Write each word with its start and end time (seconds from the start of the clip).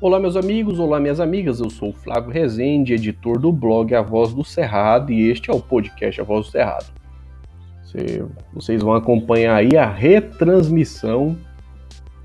Olá, 0.00 0.18
meus 0.18 0.36
amigos, 0.36 0.80
olá, 0.80 0.98
minhas 0.98 1.20
amigas. 1.20 1.60
Eu 1.60 1.70
sou 1.70 1.90
o 1.90 1.92
Flávio 1.92 2.30
Rezende, 2.30 2.92
editor 2.92 3.38
do 3.38 3.52
blog 3.52 3.94
A 3.94 4.02
Voz 4.02 4.34
do 4.34 4.44
Cerrado, 4.44 5.12
e 5.12 5.30
este 5.30 5.50
é 5.50 5.54
o 5.54 5.60
podcast 5.60 6.20
A 6.20 6.24
Voz 6.24 6.46
do 6.46 6.52
Cerrado. 6.52 6.92
Vocês 8.52 8.82
vão 8.82 8.92
acompanhar 8.92 9.54
aí 9.54 9.76
a 9.76 9.88
retransmissão 9.88 11.38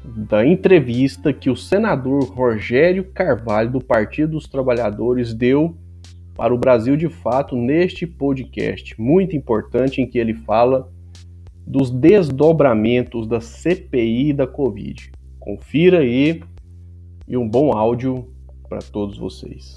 da 0.04 0.44
entrevista 0.44 1.32
que 1.32 1.50
o 1.50 1.56
senador 1.56 2.24
Rogério 2.24 3.04
Carvalho, 3.14 3.70
do 3.70 3.80
Partido 3.80 4.32
dos 4.32 4.48
Trabalhadores, 4.48 5.32
deu 5.32 5.78
para 6.36 6.54
o 6.54 6.58
Brasil 6.58 6.98
de 6.98 7.08
Fato 7.08 7.56
neste 7.56 8.08
podcast 8.08 9.00
muito 9.00 9.36
importante 9.36 10.02
em 10.02 10.08
que 10.08 10.18
ele 10.18 10.34
fala 10.34 10.92
dos 11.68 11.92
desdobramentos 11.92 13.28
da 13.28 13.40
CPI 13.40 14.34
da 14.34 14.48
Covid. 14.48 15.12
Confira 15.40 16.00
aí 16.00 16.42
e 17.30 17.38
um 17.38 17.48
bom 17.48 17.72
áudio 17.72 18.28
para 18.68 18.80
todos 18.80 19.16
vocês. 19.16 19.76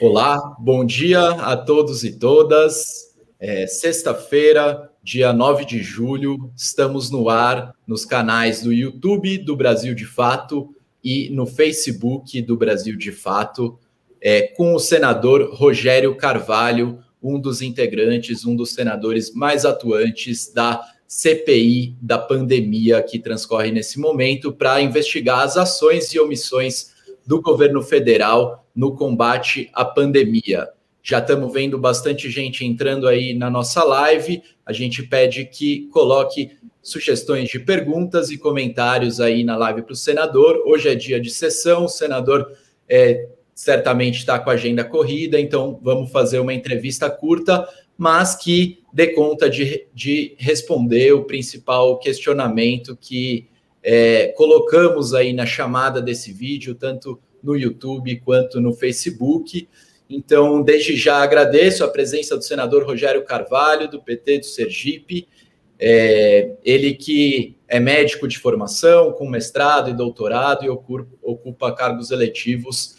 Olá, 0.00 0.56
bom 0.58 0.84
dia 0.84 1.30
a 1.30 1.56
todos 1.56 2.02
e 2.02 2.18
todas. 2.18 3.16
É, 3.38 3.68
Sexta-feira, 3.68 4.90
dia 5.00 5.32
9 5.32 5.64
de 5.64 5.80
julho, 5.80 6.52
estamos 6.56 7.08
no 7.08 7.28
ar 7.28 7.72
nos 7.86 8.04
canais 8.04 8.62
do 8.62 8.72
YouTube 8.72 9.38
do 9.38 9.54
Brasil 9.54 9.94
de 9.94 10.04
Fato 10.04 10.74
e 11.04 11.30
no 11.30 11.46
Facebook 11.46 12.42
do 12.42 12.56
Brasil 12.56 12.96
de 12.96 13.12
Fato, 13.12 13.78
é, 14.20 14.42
com 14.42 14.74
o 14.74 14.80
senador 14.80 15.54
Rogério 15.54 16.16
Carvalho, 16.16 16.98
um 17.22 17.38
dos 17.38 17.62
integrantes, 17.62 18.44
um 18.44 18.54
dos 18.54 18.72
senadores 18.72 19.34
mais 19.34 19.64
atuantes 19.64 20.52
da 20.52 20.80
CPI 21.06 21.96
da 22.02 22.18
pandemia 22.18 23.02
que 23.02 23.18
transcorre 23.18 23.70
nesse 23.70 23.98
momento 23.98 24.52
para 24.52 24.80
investigar 24.80 25.40
as 25.40 25.56
ações 25.56 26.12
e 26.12 26.20
omissões 26.20 26.92
do 27.26 27.40
governo 27.40 27.82
federal 27.82 28.66
no 28.74 28.94
combate 28.94 29.70
à 29.72 29.84
pandemia. 29.84 30.68
Já 31.02 31.18
estamos 31.18 31.50
vendo 31.52 31.78
bastante 31.78 32.28
gente 32.28 32.64
entrando 32.66 33.08
aí 33.08 33.32
na 33.32 33.48
nossa 33.48 33.82
live. 33.82 34.42
A 34.66 34.72
gente 34.72 35.02
pede 35.02 35.46
que 35.46 35.88
coloque 35.88 36.50
sugestões 36.82 37.48
de 37.48 37.58
perguntas 37.58 38.30
e 38.30 38.36
comentários 38.36 39.20
aí 39.20 39.42
na 39.42 39.56
live 39.56 39.82
para 39.82 39.92
o 39.94 39.96
senador. 39.96 40.62
Hoje 40.66 40.88
é 40.88 40.94
dia 40.94 41.18
de 41.18 41.30
sessão, 41.30 41.84
o 41.84 41.88
senador 41.88 42.52
é, 42.88 43.28
certamente 43.58 44.18
está 44.18 44.38
com 44.38 44.50
a 44.50 44.52
agenda 44.52 44.84
corrida, 44.84 45.40
então 45.40 45.80
vamos 45.82 46.12
fazer 46.12 46.38
uma 46.38 46.54
entrevista 46.54 47.10
curta, 47.10 47.68
mas 47.96 48.36
que 48.36 48.84
dê 48.92 49.08
conta 49.08 49.50
de, 49.50 49.84
de 49.92 50.36
responder 50.38 51.12
o 51.12 51.24
principal 51.24 51.98
questionamento 51.98 52.96
que 52.96 53.48
é, 53.82 54.28
colocamos 54.36 55.12
aí 55.12 55.32
na 55.32 55.44
chamada 55.44 56.00
desse 56.00 56.32
vídeo, 56.32 56.72
tanto 56.76 57.18
no 57.42 57.56
YouTube 57.56 58.20
quanto 58.20 58.60
no 58.60 58.72
Facebook. 58.72 59.68
Então, 60.08 60.62
desde 60.62 60.96
já 60.96 61.16
agradeço 61.16 61.82
a 61.82 61.88
presença 61.88 62.36
do 62.36 62.44
senador 62.44 62.84
Rogério 62.84 63.24
Carvalho, 63.24 63.90
do 63.90 64.00
PT 64.00 64.38
do 64.38 64.46
Sergipe, 64.46 65.26
é, 65.80 66.52
ele 66.64 66.94
que 66.94 67.56
é 67.66 67.80
médico 67.80 68.28
de 68.28 68.38
formação, 68.38 69.10
com 69.10 69.28
mestrado 69.28 69.90
e 69.90 69.94
doutorado 69.94 70.64
e 70.64 70.68
ocupa, 70.68 71.72
cargos 71.72 72.12
eletivos 72.12 72.97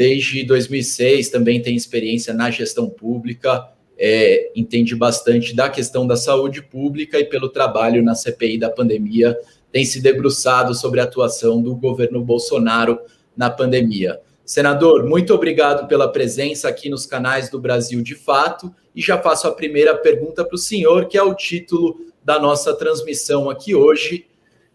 desde 0.00 0.42
2006, 0.44 1.28
também 1.28 1.60
tem 1.60 1.76
experiência 1.76 2.32
na 2.32 2.50
gestão 2.50 2.88
pública, 2.88 3.68
é, 3.98 4.50
entende 4.56 4.96
bastante 4.96 5.54
da 5.54 5.68
questão 5.68 6.06
da 6.06 6.16
saúde 6.16 6.62
pública 6.62 7.18
e 7.20 7.24
pelo 7.26 7.50
trabalho 7.50 8.02
na 8.02 8.14
CPI 8.14 8.56
da 8.56 8.70
pandemia, 8.70 9.38
tem 9.70 9.84
se 9.84 10.00
debruçado 10.00 10.74
sobre 10.74 11.00
a 11.00 11.04
atuação 11.04 11.60
do 11.60 11.76
governo 11.76 12.24
Bolsonaro 12.24 12.98
na 13.36 13.50
pandemia. 13.50 14.18
Senador, 14.42 15.04
muito 15.04 15.34
obrigado 15.34 15.86
pela 15.86 16.08
presença 16.08 16.66
aqui 16.66 16.88
nos 16.88 17.04
canais 17.04 17.50
do 17.50 17.60
Brasil 17.60 18.00
de 18.00 18.14
Fato 18.14 18.74
e 18.96 19.02
já 19.02 19.18
faço 19.18 19.48
a 19.48 19.52
primeira 19.52 19.94
pergunta 19.94 20.42
para 20.46 20.54
o 20.54 20.58
senhor, 20.58 21.08
que 21.08 21.18
é 21.18 21.22
o 21.22 21.34
título 21.34 22.06
da 22.24 22.38
nossa 22.38 22.72
transmissão 22.74 23.50
aqui 23.50 23.74
hoje, 23.74 24.24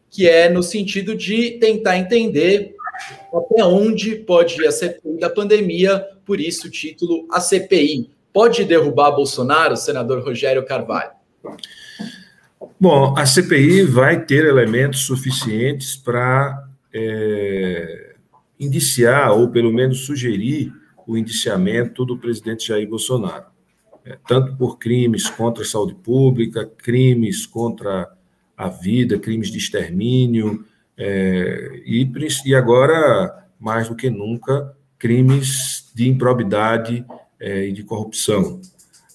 que 0.08 0.30
é 0.30 0.48
no 0.50 0.62
sentido 0.62 1.16
de 1.16 1.54
tentar 1.54 1.98
entender 1.98 2.75
até 3.34 3.64
onde 3.64 4.16
pode 4.16 4.62
ir 4.62 4.68
a 4.68 4.72
CPI 4.72 5.20
da 5.20 5.30
pandemia, 5.30 6.06
por 6.26 6.40
isso 6.40 6.68
o 6.68 6.72
título 6.72 7.28
A 7.32 7.40
CPI. 7.40 8.10
Pode 8.34 8.64
derrubar 8.66 9.12
Bolsonaro, 9.12 9.78
senador 9.78 10.24
Rogério 10.24 10.66
Carvalho? 10.66 11.12
Bom, 12.80 13.18
a 13.18 13.26
CPI 13.26 13.84
vai 13.84 14.26
ter 14.26 14.46
elementos 14.46 15.02
suficientes 15.02 15.96
para 15.96 16.68
é, 16.94 18.16
indiciar, 18.60 19.32
ou 19.32 19.50
pelo 19.50 19.72
menos 19.72 20.06
sugerir, 20.06 20.74
o 21.08 21.18
indiciamento 21.18 22.04
do 22.04 22.18
presidente 22.18 22.68
Jair 22.68 22.88
Bolsonaro. 22.90 23.46
É, 24.04 24.18
tanto 24.28 24.56
por 24.56 24.78
crimes 24.78 25.30
contra 25.30 25.64
a 25.64 25.66
saúde 25.66 25.96
pública, 25.96 26.70
crimes 26.78 27.46
contra 27.46 28.12
a 28.58 28.70
vida, 28.70 29.18
crimes 29.18 29.50
de 29.50 29.58
extermínio, 29.58 30.66
é, 30.98 31.82
e, 31.86 32.10
e 32.46 32.56
agora, 32.56 33.46
mais 33.60 33.90
do 33.90 33.96
que 33.96 34.10
nunca, 34.10 34.76
crimes 34.98 35.92
de 35.94 36.08
improbidade 36.08 37.06
é, 37.40 37.68
e 37.68 37.72
de 37.72 37.84
corrupção. 37.84 38.62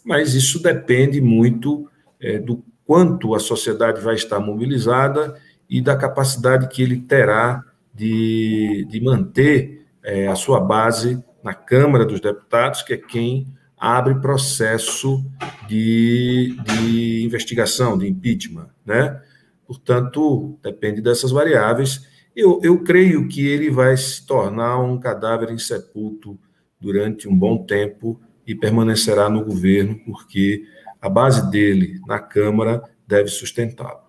Mas 0.05 0.35
isso 0.35 0.63
depende 0.63 1.21
muito 1.21 1.89
é, 2.21 2.39
do 2.39 2.63
quanto 2.85 3.35
a 3.35 3.39
sociedade 3.39 4.01
vai 4.01 4.15
estar 4.15 4.41
mobilizada 4.41 5.37
e 5.69 5.81
da 5.81 5.97
capacidade 5.97 6.69
que 6.69 6.83
ele 6.83 6.99
terá 6.99 7.65
de, 7.95 8.87
de 8.91 9.01
manter 9.01 9.87
é, 10.03 10.27
a 10.27 10.35
sua 10.35 10.61
base 10.61 11.23
na 11.43 11.55
Câmara 11.55 12.05
dos 12.05 12.21
Deputados, 12.21 12.83
que 12.83 12.95
é 12.95 12.97
quem 12.97 13.47
abre 13.79 14.21
processo 14.21 15.25
de, 15.67 16.57
de 16.65 17.23
investigação, 17.25 17.97
de 17.97 18.07
impeachment, 18.07 18.69
né? 18.85 19.21
Portanto, 19.71 20.59
depende 20.65 21.01
dessas 21.01 21.31
variáveis. 21.31 22.05
Eu, 22.35 22.59
eu 22.61 22.83
creio 22.83 23.29
que 23.29 23.47
ele 23.47 23.71
vai 23.71 23.97
se 23.97 24.27
tornar 24.27 24.81
um 24.81 24.99
cadáver 24.99 25.49
insepulto 25.53 26.37
durante 26.81 27.29
um 27.29 27.39
bom 27.39 27.65
tempo 27.65 28.21
e 28.45 28.53
permanecerá 28.53 29.29
no 29.29 29.45
governo, 29.45 29.97
porque 30.05 30.65
a 31.01 31.09
base 31.09 31.49
dele 31.53 32.01
na 32.05 32.19
Câmara 32.19 32.83
deve 33.07 33.29
sustentá-lo. 33.29 34.01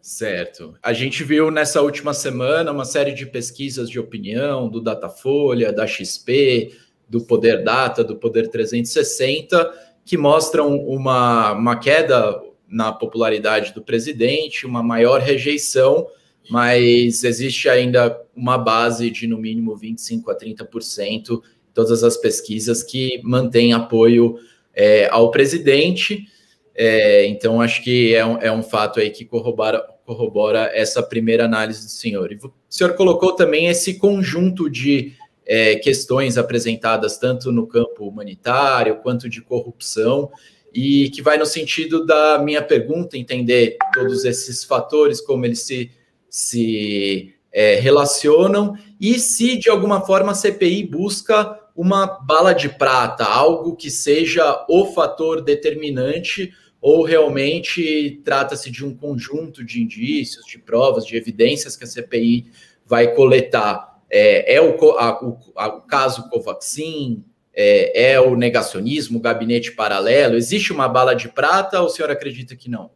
Certo. 0.00 0.76
A 0.80 0.92
gente 0.92 1.24
viu 1.24 1.50
nessa 1.50 1.82
última 1.82 2.14
semana 2.14 2.70
uma 2.70 2.84
série 2.84 3.12
de 3.12 3.26
pesquisas 3.26 3.90
de 3.90 3.98
opinião 3.98 4.68
do 4.68 4.80
Datafolha, 4.80 5.72
da 5.72 5.84
XP, 5.84 6.78
do 7.08 7.22
Poder 7.22 7.64
Data, 7.64 8.04
do 8.04 8.14
Poder 8.14 8.50
360, 8.50 9.68
que 10.04 10.16
mostram 10.16 10.76
uma, 10.76 11.50
uma 11.54 11.76
queda 11.76 12.40
na 12.70 12.92
popularidade 12.92 13.74
do 13.74 13.82
presidente, 13.82 14.64
uma 14.64 14.82
maior 14.82 15.20
rejeição, 15.20 16.06
mas 16.48 17.24
existe 17.24 17.68
ainda 17.68 18.18
uma 18.34 18.56
base 18.56 19.10
de 19.10 19.26
no 19.26 19.36
mínimo 19.36 19.76
25 19.76 20.30
a 20.30 20.36
30%, 20.36 21.42
todas 21.74 22.02
as 22.02 22.16
pesquisas 22.16 22.82
que 22.82 23.20
mantêm 23.24 23.72
apoio 23.72 24.38
é, 24.74 25.08
ao 25.10 25.30
presidente. 25.30 26.26
É, 26.74 27.26
então, 27.26 27.60
acho 27.60 27.82
que 27.82 28.14
é 28.14 28.24
um, 28.24 28.38
é 28.38 28.52
um 28.52 28.62
fato 28.62 29.00
aí 29.00 29.10
que 29.10 29.24
corrobora, 29.24 29.84
corrobora 30.06 30.70
essa 30.72 31.02
primeira 31.02 31.44
análise 31.44 31.84
do 31.84 31.90
senhor. 31.90 32.32
E 32.32 32.36
o 32.36 32.52
senhor 32.68 32.94
colocou 32.94 33.32
também 33.32 33.66
esse 33.66 33.94
conjunto 33.98 34.70
de 34.70 35.12
é, 35.44 35.74
questões 35.76 36.38
apresentadas 36.38 37.18
tanto 37.18 37.50
no 37.50 37.66
campo 37.66 38.06
humanitário 38.06 38.96
quanto 39.02 39.28
de 39.28 39.40
corrupção 39.40 40.30
e 40.74 41.10
que 41.10 41.22
vai 41.22 41.36
no 41.36 41.46
sentido 41.46 42.04
da 42.04 42.38
minha 42.38 42.62
pergunta, 42.62 43.16
entender 43.18 43.76
todos 43.92 44.24
esses 44.24 44.64
fatores, 44.64 45.20
como 45.20 45.44
eles 45.44 45.60
se, 45.60 45.90
se 46.28 47.34
é, 47.52 47.76
relacionam, 47.76 48.76
e 49.00 49.18
se 49.18 49.56
de 49.56 49.68
alguma 49.68 50.00
forma 50.04 50.32
a 50.32 50.34
CPI 50.34 50.86
busca 50.86 51.58
uma 51.74 52.06
bala 52.06 52.52
de 52.52 52.68
prata, 52.68 53.24
algo 53.24 53.74
que 53.74 53.90
seja 53.90 54.64
o 54.68 54.86
fator 54.86 55.40
determinante, 55.40 56.52
ou 56.80 57.02
realmente 57.02 58.20
trata-se 58.24 58.70
de 58.70 58.84
um 58.84 58.94
conjunto 58.94 59.64
de 59.64 59.82
indícios, 59.82 60.46
de 60.46 60.58
provas, 60.58 61.04
de 61.04 61.16
evidências 61.16 61.76
que 61.76 61.84
a 61.84 61.86
CPI 61.86 62.46
vai 62.86 63.14
coletar. 63.14 64.00
É, 64.10 64.56
é 64.56 64.60
o, 64.60 64.74
a, 64.98 65.24
o, 65.24 65.38
a, 65.56 65.68
o 65.68 65.82
caso 65.82 66.28
Covaxin, 66.28 67.24
é, 67.60 68.12
é 68.12 68.20
o 68.20 68.34
negacionismo, 68.34 69.18
o 69.18 69.22
gabinete 69.22 69.72
paralelo? 69.72 70.36
Existe 70.36 70.72
uma 70.72 70.88
bala 70.88 71.14
de 71.14 71.28
prata 71.28 71.80
ou 71.80 71.86
o 71.86 71.88
senhor 71.90 72.10
acredita 72.10 72.56
que 72.56 72.70
não? 72.70 72.90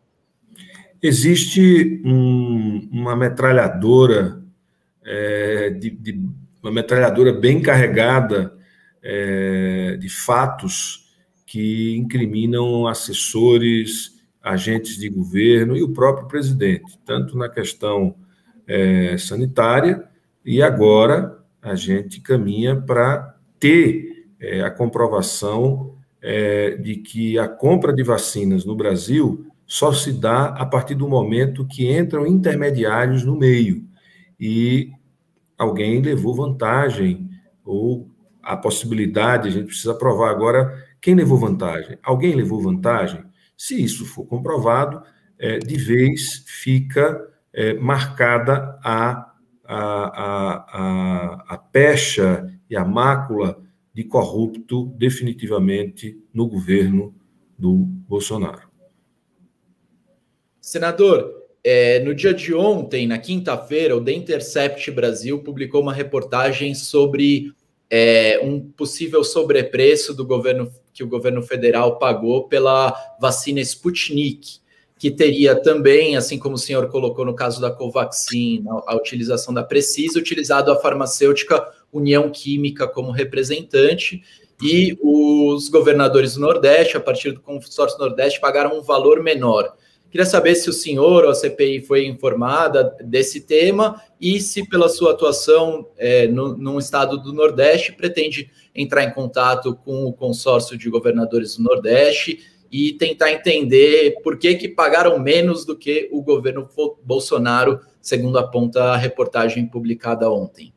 Existe 1.02 2.00
um, 2.04 2.88
uma 2.90 3.14
metralhadora, 3.14 4.42
é, 5.04 5.68
de, 5.70 5.90
de, 5.90 6.18
uma 6.62 6.72
metralhadora 6.72 7.30
bem 7.30 7.60
carregada 7.60 8.54
é, 9.02 9.98
de 10.00 10.08
fatos 10.08 11.14
que 11.44 11.94
incriminam 11.94 12.86
assessores, 12.86 14.14
agentes 14.42 14.96
de 14.96 15.10
governo 15.10 15.76
e 15.76 15.82
o 15.82 15.92
próprio 15.92 16.26
presidente, 16.26 16.98
tanto 17.04 17.36
na 17.36 17.50
questão 17.50 18.14
é, 18.66 19.16
sanitária 19.18 20.04
e 20.44 20.62
agora 20.62 21.38
a 21.60 21.74
gente 21.74 22.20
caminha 22.20 22.76
para 22.76 23.36
ter 23.58 24.13
é, 24.40 24.62
a 24.62 24.70
comprovação 24.70 25.94
é, 26.22 26.76
de 26.76 26.96
que 26.96 27.38
a 27.38 27.48
compra 27.48 27.92
de 27.92 28.02
vacinas 28.02 28.64
no 28.64 28.74
Brasil 28.74 29.46
só 29.66 29.92
se 29.92 30.12
dá 30.12 30.46
a 30.46 30.66
partir 30.66 30.94
do 30.94 31.08
momento 31.08 31.66
que 31.66 31.90
entram 31.90 32.26
intermediários 32.26 33.24
no 33.24 33.36
meio 33.36 33.84
e 34.38 34.90
alguém 35.56 36.00
levou 36.00 36.34
vantagem 36.34 37.30
ou 37.64 38.08
a 38.42 38.56
possibilidade, 38.56 39.48
a 39.48 39.50
gente 39.50 39.66
precisa 39.66 39.94
provar 39.94 40.30
agora 40.30 40.84
quem 41.00 41.14
levou 41.14 41.38
vantagem. 41.38 41.98
Alguém 42.02 42.34
levou 42.34 42.60
vantagem? 42.60 43.24
Se 43.56 43.82
isso 43.82 44.04
for 44.04 44.26
comprovado, 44.26 45.02
é, 45.38 45.58
de 45.58 45.76
vez 45.76 46.44
fica 46.46 47.26
é, 47.52 47.74
marcada 47.74 48.78
a, 48.84 49.32
a, 49.64 49.76
a, 49.76 50.54
a, 50.72 51.44
a 51.54 51.58
pecha 51.58 52.46
e 52.68 52.76
a 52.76 52.84
mácula 52.84 53.63
de 53.94 54.02
corrupto 54.04 54.86
definitivamente 54.96 56.18
no 56.32 56.48
governo 56.48 57.14
do 57.56 57.72
Bolsonaro. 58.08 58.68
Senador, 60.60 61.44
é, 61.62 62.00
no 62.00 62.14
dia 62.14 62.34
de 62.34 62.52
ontem, 62.52 63.06
na 63.06 63.18
quinta-feira, 63.18 63.96
o 63.96 64.04
The 64.04 64.12
Intercept 64.12 64.90
Brasil 64.90 65.42
publicou 65.42 65.80
uma 65.80 65.92
reportagem 65.92 66.74
sobre 66.74 67.52
é, 67.88 68.40
um 68.42 68.60
possível 68.60 69.22
sobrepreço 69.22 70.12
do 70.12 70.26
governo 70.26 70.72
que 70.92 71.04
o 71.04 71.08
governo 71.08 71.42
federal 71.42 71.98
pagou 71.98 72.48
pela 72.48 72.92
vacina 73.20 73.60
Sputnik 73.60 74.60
que 74.98 75.10
teria 75.10 75.54
também, 75.54 76.16
assim 76.16 76.38
como 76.38 76.54
o 76.54 76.58
senhor 76.58 76.88
colocou 76.88 77.24
no 77.24 77.34
caso 77.34 77.60
da 77.60 77.70
Covaxin, 77.70 78.64
a 78.86 78.94
utilização 78.94 79.52
da 79.52 79.62
Precisa, 79.62 80.18
utilizado 80.18 80.70
a 80.70 80.76
farmacêutica 80.76 81.66
União 81.92 82.30
Química 82.30 82.86
como 82.86 83.10
representante, 83.10 84.22
e 84.62 84.96
os 85.02 85.68
governadores 85.68 86.34
do 86.34 86.40
Nordeste, 86.40 86.96
a 86.96 87.00
partir 87.00 87.32
do 87.32 87.40
consórcio 87.40 87.98
Nordeste, 87.98 88.40
pagaram 88.40 88.78
um 88.78 88.82
valor 88.82 89.22
menor. 89.22 89.74
Queria 90.10 90.24
saber 90.24 90.54
se 90.54 90.70
o 90.70 90.72
senhor 90.72 91.24
ou 91.24 91.30
a 91.30 91.34
CPI 91.34 91.80
foi 91.80 92.06
informada 92.06 92.96
desse 93.02 93.40
tema 93.40 94.00
e 94.20 94.40
se, 94.40 94.64
pela 94.68 94.88
sua 94.88 95.10
atuação 95.10 95.88
é, 95.98 96.28
no, 96.28 96.56
no 96.56 96.78
estado 96.78 97.18
do 97.18 97.32
Nordeste, 97.32 97.92
pretende 97.92 98.48
entrar 98.72 99.02
em 99.02 99.12
contato 99.12 99.74
com 99.74 100.04
o 100.04 100.12
consórcio 100.12 100.78
de 100.78 100.88
governadores 100.88 101.56
do 101.56 101.64
Nordeste 101.64 102.53
e 102.76 102.92
tentar 102.94 103.30
entender 103.30 104.16
por 104.24 104.36
que, 104.36 104.52
que 104.56 104.68
pagaram 104.68 105.16
menos 105.16 105.64
do 105.64 105.78
que 105.78 106.08
o 106.10 106.20
governo 106.20 106.68
Bolsonaro, 107.04 107.78
segundo 108.02 108.36
aponta 108.36 108.82
a 108.82 108.96
reportagem 108.96 109.64
publicada 109.64 110.28
ontem. 110.28 110.74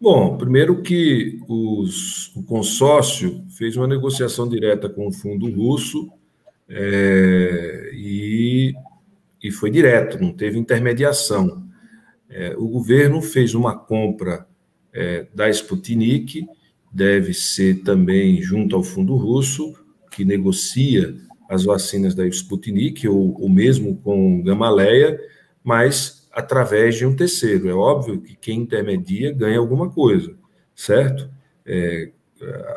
Bom, 0.00 0.38
primeiro 0.38 0.80
que 0.80 1.40
os, 1.48 2.32
o 2.36 2.44
consórcio 2.44 3.44
fez 3.58 3.76
uma 3.76 3.88
negociação 3.88 4.48
direta 4.48 4.88
com 4.88 5.08
o 5.08 5.12
fundo 5.12 5.50
russo 5.50 6.08
é, 6.68 7.90
e, 7.92 8.74
e 9.42 9.50
foi 9.50 9.72
direto, 9.72 10.22
não 10.22 10.32
teve 10.32 10.56
intermediação. 10.56 11.64
É, 12.30 12.54
o 12.56 12.68
governo 12.68 13.20
fez 13.20 13.56
uma 13.56 13.76
compra 13.76 14.46
é, 14.92 15.26
da 15.34 15.50
Sputnik, 15.50 16.46
deve 16.92 17.34
ser 17.34 17.82
também 17.82 18.40
junto 18.40 18.76
ao 18.76 18.84
fundo 18.84 19.16
russo, 19.16 19.74
que 20.14 20.24
negocia 20.24 21.14
as 21.48 21.64
vacinas 21.64 22.14
da 22.14 22.26
Sputnik, 22.26 23.06
ou, 23.06 23.48
mesmo 23.48 23.96
com 23.98 24.42
Gamaleia, 24.42 25.20
mas 25.62 26.28
através 26.32 26.96
de 26.96 27.06
um 27.06 27.14
terceiro. 27.14 27.68
É 27.68 27.74
óbvio 27.74 28.20
que 28.20 28.34
quem 28.36 28.60
intermedia 28.60 29.32
ganha 29.32 29.58
alguma 29.58 29.90
coisa, 29.90 30.34
certo? 30.74 31.30
É, 31.66 32.10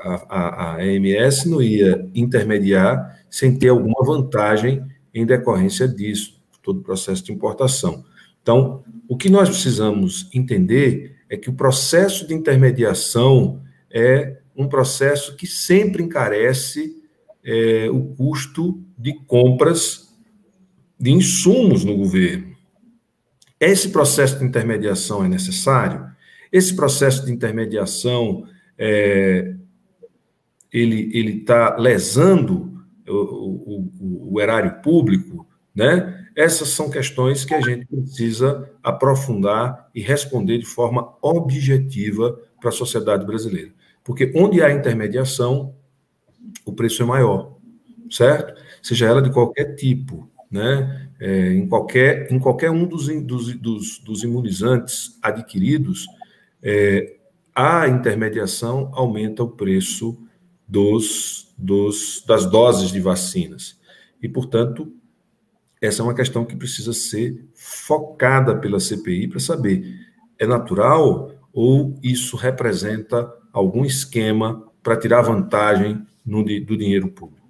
a, 0.04 0.26
a, 0.30 0.76
a 0.76 0.76
AMS 0.78 1.46
não 1.46 1.62
ia 1.62 2.08
intermediar 2.14 3.20
sem 3.30 3.58
ter 3.58 3.70
alguma 3.70 4.04
vantagem 4.06 4.84
em 5.14 5.26
decorrência 5.26 5.88
disso, 5.88 6.42
todo 6.62 6.80
o 6.80 6.84
processo 6.84 7.24
de 7.24 7.32
importação. 7.32 8.06
Então, 8.42 8.84
o 9.08 9.18
que 9.18 9.30
nós 9.30 9.50
precisamos 9.50 10.30
entender 10.34 11.16
é 11.30 11.36
que 11.36 11.50
o 11.50 11.54
processo 11.54 12.28
de 12.28 12.34
intermediação 12.34 13.62
é 13.92 14.38
um 14.56 14.68
processo 14.68 15.36
que 15.36 15.46
sempre 15.46 16.04
encarece 16.04 16.97
é, 17.48 17.90
o 17.90 18.14
custo 18.16 18.84
de 18.98 19.14
compras 19.26 20.14
de 21.00 21.12
insumos 21.12 21.86
no 21.86 21.96
governo. 21.96 22.54
Esse 23.58 23.90
processo 23.90 24.38
de 24.38 24.44
intermediação 24.46 25.24
é 25.24 25.30
necessário? 25.30 26.06
Esse 26.52 26.76
processo 26.76 27.26
de 27.26 27.32
intermediação 27.32 28.46
é, 28.78 29.56
ele 30.72 31.38
está 31.40 31.78
lesando 31.78 32.84
o, 33.08 33.14
o, 33.14 34.34
o, 34.34 34.42
erário 34.42 34.82
público, 34.82 35.48
né? 35.74 36.26
Essas 36.36 36.68
são 36.70 36.90
questões 36.90 37.46
que 37.46 37.54
a 37.54 37.62
gente 37.62 37.88
precisa 37.88 38.70
aprofundar 38.84 39.90
e 39.96 40.02
responder 40.02 40.60
de 40.60 40.66
forma 40.66 41.16
objetiva 41.22 42.40
para 42.60 42.70
a 42.70 42.74
sociedade 42.74 43.26
brasileira. 43.26 43.72
Porque 44.04 44.32
onde 44.36 44.62
há 44.62 44.72
intermediação, 44.72 45.74
o 46.66 46.74
preço 46.74 47.02
é 47.02 47.06
maior, 47.06 47.58
certo? 48.10 48.62
Seja 48.82 49.08
ela 49.08 49.22
de 49.22 49.32
qualquer 49.32 49.76
tipo, 49.76 50.30
né? 50.50 51.10
É, 51.20 51.54
em, 51.54 51.68
qualquer, 51.68 52.32
em 52.32 52.40
qualquer 52.40 52.70
um 52.70 52.86
dos, 52.86 53.08
dos, 53.24 53.56
dos, 53.56 54.00
dos 54.00 54.24
imunizantes 54.24 55.18
adquiridos, 55.22 56.06
é, 56.62 57.18
a 57.56 57.88
intermediação 57.88 58.92
aumenta 58.94 59.44
o 59.44 59.50
preço 59.50 60.18
dos, 60.68 61.54
dos, 61.58 62.24
das 62.28 62.46
doses 62.46 62.92
de 62.92 63.00
vacinas. 63.00 63.80
E, 64.22 64.30
portanto, 64.30 64.94
essa 65.82 66.02
é 66.02 66.04
uma 66.04 66.14
questão 66.14 66.46
que 66.46 66.56
precisa 66.56 66.94
ser 66.94 67.48
focada 67.56 68.56
pela 68.56 68.80
CPI 68.80 69.28
para 69.28 69.40
saber 69.40 70.08
é 70.40 70.46
natural 70.46 71.32
ou 71.52 71.98
isso 72.04 72.36
representa 72.36 73.32
algum 73.52 73.84
esquema 73.84 74.64
para 74.84 74.98
tirar 74.98 75.22
vantagem 75.22 76.06
no, 76.28 76.44
do 76.44 76.78
dinheiro 76.78 77.08
público. 77.10 77.48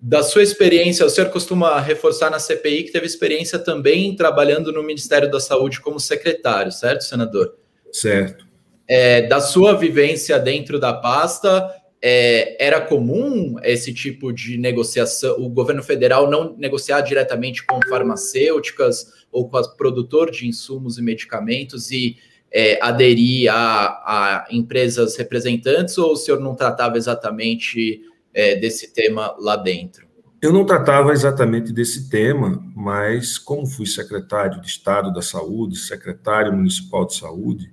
Da 0.00 0.22
sua 0.22 0.44
experiência, 0.44 1.04
o 1.04 1.10
senhor 1.10 1.28
costuma 1.28 1.80
reforçar 1.80 2.30
na 2.30 2.38
CPI 2.38 2.84
que 2.84 2.92
teve 2.92 3.04
experiência 3.04 3.58
também 3.58 4.14
trabalhando 4.14 4.72
no 4.72 4.80
Ministério 4.84 5.28
da 5.28 5.40
Saúde 5.40 5.80
como 5.80 5.98
secretário, 5.98 6.70
certo, 6.70 7.02
senador? 7.02 7.56
Certo. 7.92 8.46
É, 8.86 9.22
da 9.22 9.40
sua 9.40 9.74
vivência 9.74 10.38
dentro 10.38 10.78
da 10.78 10.92
pasta, 10.92 11.68
é, 12.00 12.64
era 12.64 12.80
comum 12.80 13.56
esse 13.64 13.92
tipo 13.92 14.32
de 14.32 14.56
negociação, 14.56 15.34
o 15.36 15.48
governo 15.48 15.82
federal 15.82 16.30
não 16.30 16.56
negociar 16.56 17.00
diretamente 17.00 17.66
com 17.66 17.80
farmacêuticas 17.88 19.18
ou 19.32 19.48
com 19.48 19.58
o 19.58 19.76
produtor 19.76 20.30
de 20.30 20.46
insumos 20.46 20.96
e 20.96 21.02
medicamentos 21.02 21.90
e 21.90 22.16
é, 22.52 22.78
aderir 22.82 23.52
a, 23.52 23.56
a, 23.56 24.46
empresas 24.50 25.16
representantes 25.16 25.96
ou 25.98 26.12
o 26.12 26.16
senhor 26.16 26.40
não 26.40 26.54
tratava 26.54 26.96
exatamente 26.96 28.02
é, 28.32 28.56
desse 28.56 28.92
tema 28.92 29.34
lá 29.38 29.56
dentro? 29.56 30.06
Eu 30.40 30.52
não 30.52 30.64
tratava 30.64 31.12
exatamente 31.12 31.72
desse 31.72 32.08
tema, 32.08 32.62
mas 32.74 33.38
como 33.38 33.66
fui 33.66 33.86
secretário 33.86 34.60
de 34.60 34.68
Estado 34.68 35.12
da 35.12 35.20
Saúde, 35.20 35.76
secretário 35.76 36.52
municipal 36.52 37.04
de 37.06 37.16
saúde, 37.16 37.72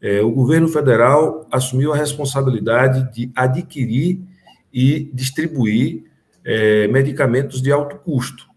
é, 0.00 0.22
o 0.22 0.30
governo 0.30 0.66
federal 0.66 1.46
assumiu 1.50 1.92
a 1.92 1.96
responsabilidade 1.96 3.12
de 3.12 3.30
adquirir 3.36 4.18
e 4.72 5.10
distribuir 5.12 6.04
é, 6.42 6.88
medicamentos 6.88 7.60
de 7.60 7.70
alto 7.70 7.96
custo. 7.96 8.48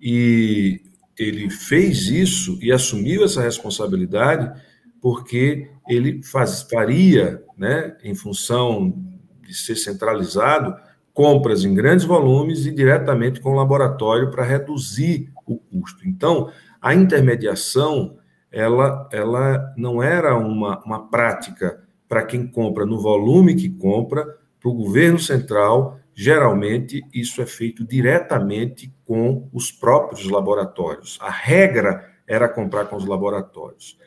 E 0.00 0.80
ele 1.16 1.48
fez 1.50 2.08
isso 2.08 2.58
e 2.60 2.72
assumiu 2.72 3.24
essa 3.24 3.40
responsabilidade 3.40 4.60
porque 5.02 5.68
ele 5.88 6.22
faz, 6.22 6.62
faria, 6.62 7.42
né, 7.58 7.96
em 8.04 8.14
função 8.14 8.94
de 9.42 9.52
ser 9.52 9.74
centralizado, 9.74 10.76
compras 11.12 11.64
em 11.64 11.74
grandes 11.74 12.06
volumes 12.06 12.64
e 12.64 12.70
diretamente 12.70 13.40
com 13.40 13.50
o 13.50 13.56
laboratório 13.56 14.30
para 14.30 14.44
reduzir 14.44 15.30
o 15.44 15.58
custo. 15.58 16.08
Então, 16.08 16.50
a 16.80 16.94
intermediação, 16.94 18.16
ela, 18.50 19.08
ela 19.12 19.74
não 19.76 20.00
era 20.00 20.38
uma, 20.38 20.80
uma 20.84 21.10
prática 21.10 21.82
para 22.08 22.22
quem 22.22 22.46
compra 22.46 22.86
no 22.86 23.00
volume 23.00 23.56
que 23.56 23.68
compra, 23.68 24.24
para 24.60 24.70
o 24.70 24.74
governo 24.74 25.18
central, 25.18 25.98
geralmente 26.14 27.02
isso 27.12 27.42
é 27.42 27.46
feito 27.46 27.84
diretamente 27.84 28.94
com 29.04 29.48
os 29.52 29.72
próprios 29.72 30.30
laboratórios. 30.30 31.18
A 31.20 31.30
regra 31.30 32.08
era 32.24 32.48
comprar 32.48 32.84
com 32.84 32.94
os 32.94 33.04
laboratórios 33.04 33.98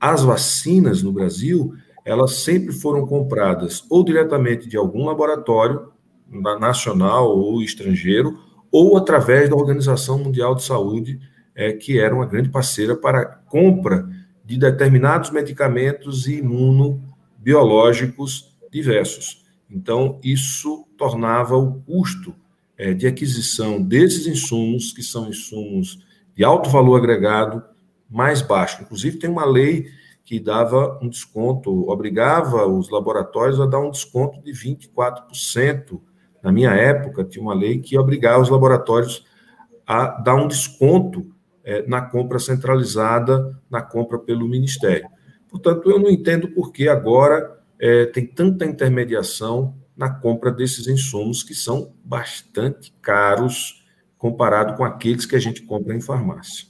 as 0.00 0.22
vacinas 0.22 1.02
no 1.02 1.12
Brasil, 1.12 1.74
elas 2.04 2.36
sempre 2.36 2.72
foram 2.72 3.06
compradas 3.06 3.84
ou 3.90 4.02
diretamente 4.02 4.66
de 4.66 4.76
algum 4.76 5.04
laboratório 5.04 5.92
nacional 6.58 7.36
ou 7.36 7.60
estrangeiro, 7.60 8.38
ou 8.70 8.96
através 8.96 9.50
da 9.50 9.56
Organização 9.56 10.18
Mundial 10.18 10.54
de 10.54 10.62
Saúde, 10.62 11.20
é, 11.54 11.72
que 11.72 11.98
era 11.98 12.14
uma 12.14 12.24
grande 12.24 12.48
parceira 12.48 12.96
para 12.96 13.26
compra 13.26 14.08
de 14.44 14.56
determinados 14.56 15.30
medicamentos 15.30 16.26
e 16.26 16.38
imunobiológicos 16.38 18.56
diversos. 18.70 19.44
Então, 19.68 20.18
isso 20.22 20.86
tornava 20.96 21.56
o 21.56 21.80
custo 21.82 22.34
é, 22.78 22.94
de 22.94 23.06
aquisição 23.06 23.82
desses 23.82 24.26
insumos, 24.26 24.92
que 24.92 25.02
são 25.02 25.28
insumos 25.28 25.98
de 26.34 26.42
alto 26.44 26.70
valor 26.70 26.96
agregado, 26.96 27.62
mais 28.10 28.42
baixo. 28.42 28.82
Inclusive, 28.82 29.18
tem 29.18 29.30
uma 29.30 29.44
lei 29.44 29.88
que 30.24 30.38
dava 30.38 30.98
um 31.02 31.08
desconto, 31.08 31.88
obrigava 31.90 32.66
os 32.66 32.90
laboratórios 32.90 33.60
a 33.60 33.66
dar 33.66 33.80
um 33.80 33.90
desconto 33.90 34.42
de 34.42 34.52
24%. 34.52 36.00
Na 36.42 36.52
minha 36.52 36.70
época, 36.70 37.24
tinha 37.24 37.42
uma 37.42 37.54
lei 37.54 37.78
que 37.78 37.98
obrigava 37.98 38.42
os 38.42 38.48
laboratórios 38.48 39.24
a 39.86 40.06
dar 40.06 40.34
um 40.34 40.46
desconto 40.46 41.26
é, 41.64 41.86
na 41.86 42.00
compra 42.00 42.38
centralizada, 42.38 43.58
na 43.68 43.82
compra 43.82 44.18
pelo 44.18 44.48
Ministério. 44.48 45.08
Portanto, 45.48 45.90
eu 45.90 45.98
não 45.98 46.08
entendo 46.08 46.48
por 46.48 46.72
que 46.72 46.88
agora 46.88 47.58
é, 47.78 48.06
tem 48.06 48.26
tanta 48.26 48.64
intermediação 48.64 49.74
na 49.96 50.08
compra 50.08 50.50
desses 50.50 50.86
insumos 50.86 51.42
que 51.42 51.54
são 51.54 51.92
bastante 52.04 52.94
caros 53.02 53.84
comparado 54.16 54.74
com 54.76 54.84
aqueles 54.84 55.26
que 55.26 55.34
a 55.34 55.40
gente 55.40 55.62
compra 55.62 55.94
em 55.94 56.00
farmácia. 56.00 56.69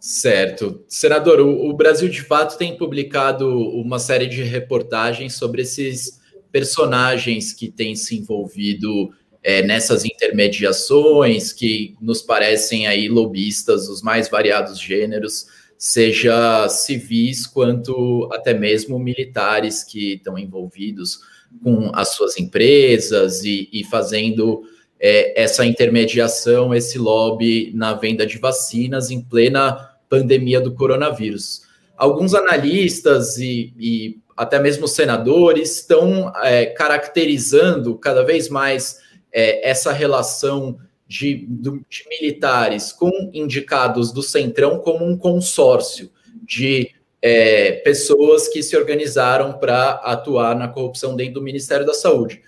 Certo. 0.00 0.84
Senador, 0.88 1.40
o, 1.40 1.68
o 1.68 1.72
Brasil 1.72 2.08
de 2.08 2.22
fato 2.22 2.56
tem 2.56 2.76
publicado 2.76 3.48
uma 3.48 3.98
série 3.98 4.26
de 4.26 4.42
reportagens 4.42 5.34
sobre 5.34 5.62
esses 5.62 6.20
personagens 6.52 7.52
que 7.52 7.68
têm 7.68 7.96
se 7.96 8.16
envolvido 8.16 9.10
é, 9.42 9.62
nessas 9.62 10.04
intermediações, 10.04 11.52
que 11.52 11.96
nos 12.00 12.22
parecem 12.22 12.86
aí 12.86 13.08
lobistas 13.08 13.86
dos 13.88 14.02
mais 14.02 14.28
variados 14.28 14.80
gêneros, 14.80 15.46
seja 15.76 16.68
civis 16.68 17.46
quanto 17.46 18.28
até 18.32 18.52
mesmo 18.52 18.98
militares 18.98 19.84
que 19.84 20.14
estão 20.14 20.38
envolvidos 20.38 21.20
com 21.62 21.90
as 21.94 22.10
suas 22.10 22.38
empresas 22.38 23.44
e, 23.44 23.68
e 23.72 23.84
fazendo 23.84 24.62
é, 25.00 25.40
essa 25.40 25.64
intermediação, 25.64 26.74
esse 26.74 26.98
lobby 26.98 27.72
na 27.74 27.94
venda 27.94 28.26
de 28.26 28.38
vacinas 28.38 29.10
em 29.10 29.20
plena 29.20 29.90
pandemia 30.08 30.60
do 30.60 30.74
coronavírus. 30.74 31.62
Alguns 31.96 32.34
analistas 32.34 33.38
e, 33.38 33.72
e 33.78 34.18
até 34.36 34.58
mesmo 34.58 34.86
senadores 34.86 35.76
estão 35.76 36.32
é, 36.42 36.66
caracterizando 36.66 37.96
cada 37.98 38.24
vez 38.24 38.48
mais 38.48 38.98
é, 39.32 39.68
essa 39.68 39.92
relação 39.92 40.78
de, 41.06 41.46
de, 41.48 41.82
militares 42.08 42.92
com 42.92 43.10
indicados 43.32 44.12
do 44.12 44.22
Centrão 44.22 44.78
como 44.78 45.04
um 45.04 45.16
consórcio 45.16 46.10
de 46.44 46.90
é, 47.20 47.72
pessoas 47.72 48.46
que 48.48 48.62
se 48.62 48.76
organizaram 48.76 49.54
para 49.54 49.92
atuar 49.92 50.54
na 50.54 50.68
corrupção 50.68 51.16
dentro 51.16 51.34
do 51.34 51.42
Ministério 51.42 51.84
da 51.84 51.94
Saúde. 51.94 52.42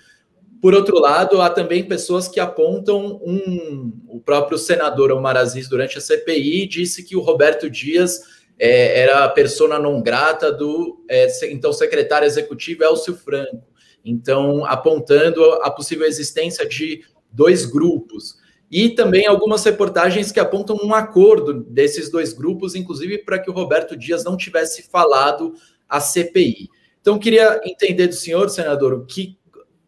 Por 0.61 0.75
outro 0.75 0.99
lado, 0.99 1.41
há 1.41 1.49
também 1.49 1.85
pessoas 1.85 2.29
que 2.29 2.39
apontam 2.39 3.21
um. 3.25 3.93
O 4.09 4.21
próprio 4.21 4.59
senador 4.59 5.11
Omar 5.11 5.37
Aziz, 5.37 5.69
durante 5.69 5.97
a 5.97 6.01
CPI, 6.01 6.67
disse 6.67 7.03
que 7.03 7.17
o 7.17 7.21
Roberto 7.21 7.71
Dias 7.71 8.21
é, 8.59 9.01
era 9.01 9.25
a 9.25 9.29
persona 9.29 9.79
non 9.79 10.03
grata 10.03 10.53
do 10.53 11.03
é, 11.09 11.27
então 11.51 11.73
secretário 11.73 12.27
executivo 12.27 12.85
Elcio 12.85 13.17
Franco. 13.17 13.67
Então, 14.05 14.65
apontando 14.67 15.43
a 15.63 15.71
possível 15.71 16.07
existência 16.07 16.67
de 16.69 17.03
dois 17.33 17.65
grupos. 17.65 18.39
E 18.71 18.91
também 18.91 19.27
algumas 19.27 19.65
reportagens 19.65 20.31
que 20.31 20.39
apontam 20.39 20.79
um 20.83 20.95
acordo 20.95 21.55
desses 21.55 22.11
dois 22.11 22.33
grupos, 22.33 22.75
inclusive 22.75 23.19
para 23.19 23.39
que 23.39 23.51
o 23.51 23.53
Roberto 23.53 23.97
Dias 23.97 24.25
não 24.25 24.37
tivesse 24.37 24.83
falado 24.83 25.55
a 25.89 25.99
CPI. 25.99 26.69
Então, 27.01 27.19
queria 27.19 27.61
entender 27.65 28.09
do 28.09 28.15
senhor, 28.15 28.49
senador, 28.51 29.07
que, 29.07 29.39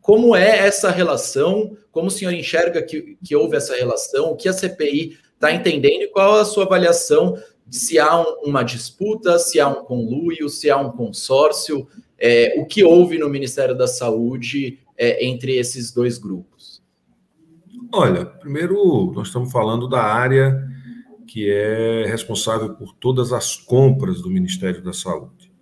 como 0.03 0.35
é 0.35 0.67
essa 0.67 0.91
relação, 0.91 1.77
como 1.93 2.09
o 2.09 2.11
senhor 2.11 2.35
enxerga 2.35 2.83
que, 2.83 3.17
que 3.25 3.37
houve 3.37 3.57
essa 3.57 3.75
relação, 3.75 4.33
o 4.33 4.37
que 4.37 4.49
a 4.49 4.53
CPI 4.53 5.17
está 5.35 5.53
entendendo 5.53 6.03
e 6.03 6.09
qual 6.09 6.35
a 6.35 6.45
sua 6.45 6.65
avaliação 6.65 7.39
de 7.65 7.77
se 7.77 7.99
há 7.99 8.21
um, 8.21 8.43
uma 8.45 8.65
disputa, 8.65 9.39
se 9.39 9.61
há 9.61 9.69
um 9.69 9.85
conluio, 9.85 10.49
se 10.49 10.69
há 10.69 10.77
um 10.77 10.91
consórcio, 10.91 11.87
é, 12.19 12.61
o 12.61 12.67
que 12.67 12.83
houve 12.83 13.17
no 13.17 13.29
Ministério 13.29 13.77
da 13.77 13.87
Saúde 13.87 14.81
é, 14.99 15.25
entre 15.25 15.57
esses 15.57 15.93
dois 15.93 16.19
grupos? 16.19 16.83
Olha, 17.93 18.27
primeiro 18.27 19.13
nós 19.15 19.29
estamos 19.29 19.53
falando 19.53 19.89
da 19.89 20.03
área 20.03 20.69
que 21.29 21.49
é 21.49 22.07
responsável 22.07 22.75
por 22.75 22.93
todas 22.95 23.33
as 23.33 23.57
compras 23.57 24.21
do 24.21 24.29
Ministério 24.29 24.83
da 24.83 24.93
Saúde. 24.93 25.53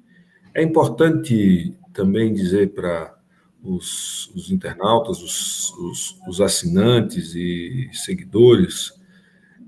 É 0.54 0.62
importante 0.62 1.76
também 1.92 2.32
dizer 2.32 2.72
para 2.72 3.19
os, 3.62 4.30
os 4.34 4.50
internautas, 4.50 5.20
os, 5.22 5.70
os, 5.78 6.20
os, 6.26 6.40
assinantes 6.40 7.34
e 7.34 7.90
seguidores, 7.92 8.92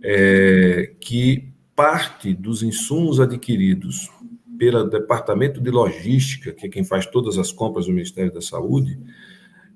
é, 0.02 0.92
que 1.00 1.52
parte 1.76 2.34
dos 2.34 2.62
insumos 2.62 3.20
adquiridos 3.20 4.10
pelo 4.58 4.84
Departamento 4.84 5.60
de 5.60 5.70
Logística, 5.70 6.52
que 6.52 6.66
é 6.66 6.68
quem 6.68 6.84
faz 6.84 7.06
todas 7.06 7.38
as 7.38 7.52
compras 7.52 7.86
do 7.86 7.92
Ministério 7.92 8.32
da 8.32 8.40
Saúde, 8.40 8.98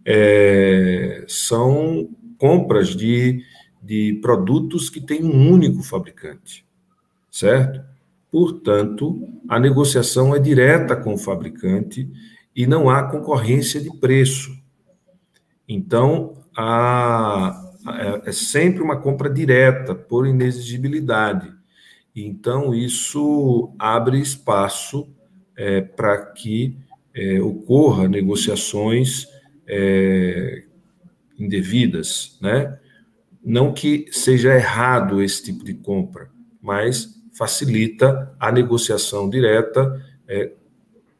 é, 0.05 1.25
são 1.27 2.09
compras 2.39 2.95
de, 2.95 3.43
de 3.83 4.19
produtos 4.23 4.89
que 4.89 5.01
têm 5.01 5.25
um 5.25 5.51
único 5.51 5.83
fabricante, 5.83 6.65
certo? 7.31 7.85
Portanto, 8.31 9.29
a 9.49 9.59
negociação 9.59 10.35
é 10.35 10.39
direta 10.39 10.95
com 10.95 11.15
o 11.15 11.19
fabricante 11.19 12.09
e 12.57 12.67
não 12.67 12.89
há 12.89 13.03
concorrência 13.03 13.79
de 13.79 13.95
preço. 13.99 14.57
Então, 15.69 16.43
há, 16.57 17.55
é 18.25 18.33
sempre 18.33 18.83
uma 18.83 18.97
compra 18.97 19.29
direta 19.29 19.95
por 19.95 20.27
inexigibilidade. 20.27 21.53
Então, 22.15 22.75
isso 22.75 23.75
abre 23.79 24.19
espaço 24.19 25.07
é, 25.55 25.83
para 25.83 26.17
que 26.33 26.79
é, 27.15 27.41
ocorra 27.43 28.09
negociações 28.09 29.27
é, 29.67 30.65
indevidas, 31.39 32.39
né? 32.41 32.79
Não 33.45 33.73
que 33.73 34.07
seja 34.11 34.55
errado 34.55 35.23
esse 35.23 35.45
tipo 35.45 35.63
de 35.63 35.75
compra, 35.75 36.31
mas 36.61 37.15
facilita 37.37 38.35
a 38.41 38.51
negociação 38.51 39.29
direta 39.29 40.03
é, 40.27 40.53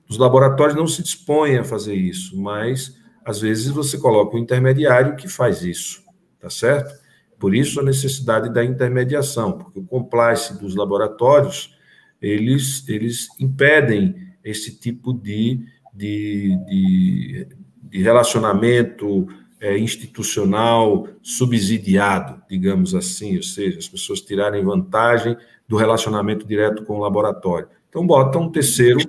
os 0.09 0.19
laboratórios 0.19 0.77
não 0.77 0.87
se 0.87 1.03
dispõem 1.03 1.59
a 1.59 1.65
fazer 1.65 1.95
isso, 1.95 2.41
mas 2.41 2.97
às 3.25 3.41
vezes 3.41 3.69
você 3.69 3.99
coloca 3.99 4.37
um 4.37 4.41
intermediário 4.41 5.17
que 5.17 5.29
faz 5.29 5.63
isso, 5.63 6.03
tá 6.41 6.49
certo? 6.49 6.95
Por 7.39 7.55
isso 7.55 7.81
a 7.81 7.83
necessidade 7.83 8.53
da 8.53 8.65
intermediação, 8.65 9.53
porque 9.53 9.81
o 9.81 9.85
compliance 9.85 10.59
dos 10.59 10.75
laboratórios, 10.75 11.75
eles, 12.23 12.89
eles 12.89 13.29
impedem 13.39 14.15
esse 14.45 14.79
tipo 14.79 15.13
de, 15.13 15.61
de, 15.93 16.57
de, 16.67 17.49
de 17.83 18.03
relacionamento 18.03 19.27
é, 19.61 19.77
institucional 19.77 21.09
subsidiado, 21.21 22.41
digamos 22.49 22.95
assim, 22.95 23.37
ou 23.37 23.43
seja, 23.43 23.79
as 23.79 23.89
pessoas 23.89 24.21
tirarem 24.21 24.65
vantagem 24.65 25.37
do 25.69 25.77
relacionamento 25.77 26.47
direto 26.47 26.85
com 26.85 26.97
o 26.97 27.01
laboratório. 27.01 27.69
Então, 27.89 28.07
bota 28.07 28.39
um 28.39 28.51
terceiro 28.51 29.01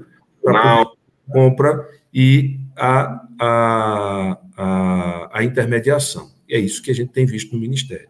para 0.52 0.86
compra 1.30 1.88
e 2.14 2.60
a, 2.76 3.28
a, 3.40 4.40
a, 4.58 5.30
a, 5.40 5.44
intermediação. 5.44 6.32
E 6.48 6.56
é 6.56 6.60
isso 6.60 6.82
que 6.82 6.92
a 6.92 6.96
gente 6.96 7.12
tem 7.12 7.26
visto 7.26 7.54
no 7.54 7.62
Ministério. 7.62 8.10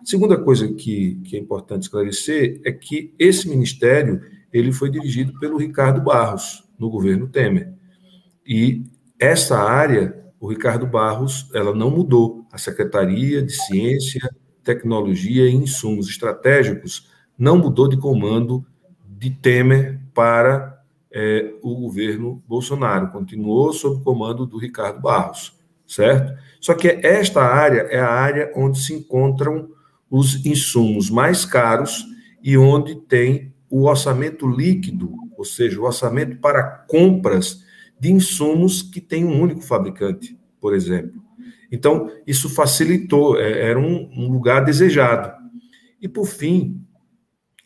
A 0.00 0.04
segunda 0.04 0.36
coisa 0.36 0.72
que, 0.72 1.16
que 1.24 1.36
é 1.36 1.38
importante 1.38 1.82
esclarecer 1.82 2.60
é 2.64 2.72
que 2.72 3.14
esse 3.18 3.48
Ministério 3.48 4.20
ele 4.52 4.72
foi 4.72 4.90
dirigido 4.90 5.38
pelo 5.38 5.56
Ricardo 5.56 6.00
Barros, 6.00 6.64
no 6.78 6.90
governo 6.90 7.28
Temer. 7.28 7.72
E 8.46 8.84
essa 9.18 9.58
área, 9.58 10.20
o 10.40 10.48
Ricardo 10.48 10.86
Barros, 10.86 11.48
ela 11.54 11.74
não 11.74 11.90
mudou. 11.90 12.44
A 12.52 12.58
Secretaria 12.58 13.42
de 13.42 13.52
Ciência, 13.52 14.28
Tecnologia 14.62 15.48
e 15.48 15.54
Insumos 15.54 16.08
Estratégicos 16.08 17.08
não 17.38 17.56
mudou 17.56 17.88
de 17.88 17.96
comando 17.96 18.64
de 19.08 19.30
Temer 19.30 20.00
para 20.12 20.81
é, 21.12 21.54
o 21.62 21.74
governo 21.74 22.42
Bolsonaro, 22.48 23.10
continuou 23.10 23.72
sob 23.72 23.96
o 23.96 24.00
comando 24.00 24.46
do 24.46 24.58
Ricardo 24.58 25.00
Barros, 25.00 25.58
certo? 25.86 26.32
Só 26.60 26.74
que 26.74 26.88
esta 26.88 27.42
área 27.42 27.82
é 27.82 28.00
a 28.00 28.10
área 28.10 28.52
onde 28.56 28.78
se 28.78 28.94
encontram 28.94 29.68
os 30.10 30.44
insumos 30.46 31.10
mais 31.10 31.44
caros 31.44 32.04
e 32.42 32.56
onde 32.56 32.94
tem 32.94 33.52
o 33.68 33.84
orçamento 33.84 34.46
líquido, 34.46 35.14
ou 35.36 35.44
seja, 35.44 35.80
o 35.80 35.84
orçamento 35.84 36.36
para 36.38 36.62
compras 36.62 37.64
de 37.98 38.10
insumos 38.10 38.82
que 38.82 39.00
tem 39.00 39.24
um 39.24 39.40
único 39.40 39.62
fabricante, 39.62 40.38
por 40.60 40.74
exemplo. 40.74 41.22
Então, 41.70 42.10
isso 42.26 42.50
facilitou, 42.50 43.40
é, 43.40 43.70
era 43.70 43.78
um, 43.78 44.10
um 44.14 44.30
lugar 44.30 44.64
desejado. 44.64 45.32
E, 46.00 46.06
por 46.06 46.26
fim, 46.26 46.84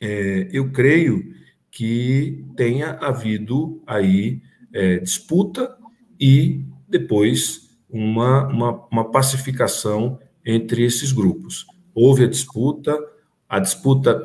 é, 0.00 0.48
eu 0.52 0.70
creio 0.70 1.35
que 1.76 2.42
tenha 2.56 2.92
havido 3.02 3.82
aí 3.86 4.40
é, 4.72 4.98
disputa 4.98 5.76
e 6.18 6.64
depois 6.88 7.68
uma, 7.86 8.48
uma, 8.48 8.86
uma 8.90 9.10
pacificação 9.10 10.18
entre 10.42 10.86
esses 10.86 11.12
grupos. 11.12 11.66
Houve 11.94 12.24
a 12.24 12.28
disputa, 12.28 12.98
a 13.46 13.58
disputa 13.58 14.24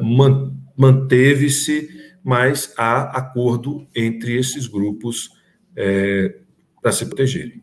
manteve-se, 0.77 1.89
mas 2.24 2.74
há 2.77 3.17
acordo 3.17 3.86
entre 3.93 4.38
esses 4.38 4.65
grupos 4.65 5.31
é, 5.75 6.34
para 6.81 6.93
se 6.93 7.05
protegerem. 7.05 7.61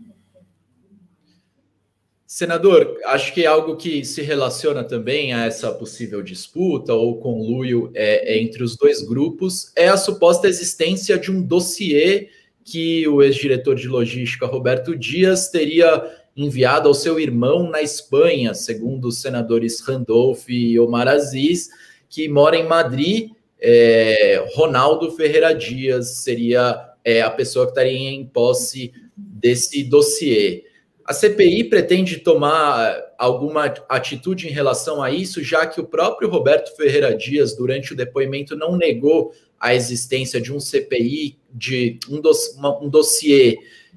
Senador, 2.31 2.99
acho 3.07 3.33
que 3.33 3.47
algo 3.47 3.75
que 3.75 4.05
se 4.05 4.21
relaciona 4.21 4.85
também 4.85 5.33
a 5.33 5.47
essa 5.47 5.73
possível 5.73 6.21
disputa 6.21 6.93
ou 6.93 7.17
conluio 7.17 7.91
é, 7.95 8.35
é 8.35 8.39
entre 8.39 8.63
os 8.63 8.77
dois 8.77 9.01
grupos 9.01 9.73
é 9.75 9.89
a 9.89 9.97
suposta 9.97 10.47
existência 10.47 11.19
de 11.19 11.31
um 11.31 11.41
dossiê 11.41 12.29
que 12.63 13.09
o 13.09 13.23
ex-diretor 13.23 13.77
de 13.77 13.89
logística 13.89 14.45
Roberto 14.45 14.95
Dias 14.95 15.49
teria 15.49 16.05
enviado 16.37 16.87
ao 16.87 16.93
seu 16.93 17.19
irmão 17.19 17.71
na 17.71 17.81
Espanha, 17.81 18.53
segundo 18.53 19.09
os 19.09 19.23
senadores 19.23 19.81
Randolph 19.81 20.51
e 20.51 20.79
Omar 20.79 21.09
Aziz, 21.09 21.71
que 22.11 22.29
mora 22.29 22.59
em 22.59 22.69
Madrid. 22.69 23.31
É, 23.59 24.47
Ronaldo 24.55 25.13
Ferreira 25.13 25.55
Dias 25.55 26.19
seria 26.19 26.93
é, 27.03 27.23
a 27.23 27.31
pessoa 27.31 27.65
que 27.65 27.71
estaria 27.71 28.11
em 28.11 28.27
posse 28.27 28.93
desse 29.17 29.83
dossiê. 29.83 30.68
A 31.09 31.15
CPI 31.15 31.65
pretende 31.65 32.19
tomar 32.19 32.95
alguma 33.17 33.65
atitude 33.89 34.47
em 34.47 34.51
relação 34.51 35.03
a 35.03 35.11
isso, 35.11 35.43
já 35.43 35.67
que 35.67 35.81
o 35.81 35.87
próprio 35.87 36.29
Roberto 36.29 36.77
Ferreira 36.77 37.17
Dias, 37.17 37.57
durante 37.57 37.95
o 37.95 37.97
depoimento, 37.97 38.55
não 38.55 38.77
negou 38.77 39.33
a 39.59 39.75
existência 39.75 40.39
de 40.39 40.53
um 40.53 40.61
CPI, 40.61 41.39
de 41.51 41.99
um, 42.11 42.21
uma, 42.59 42.85
um 42.85 42.91
dossiê, 42.91 43.57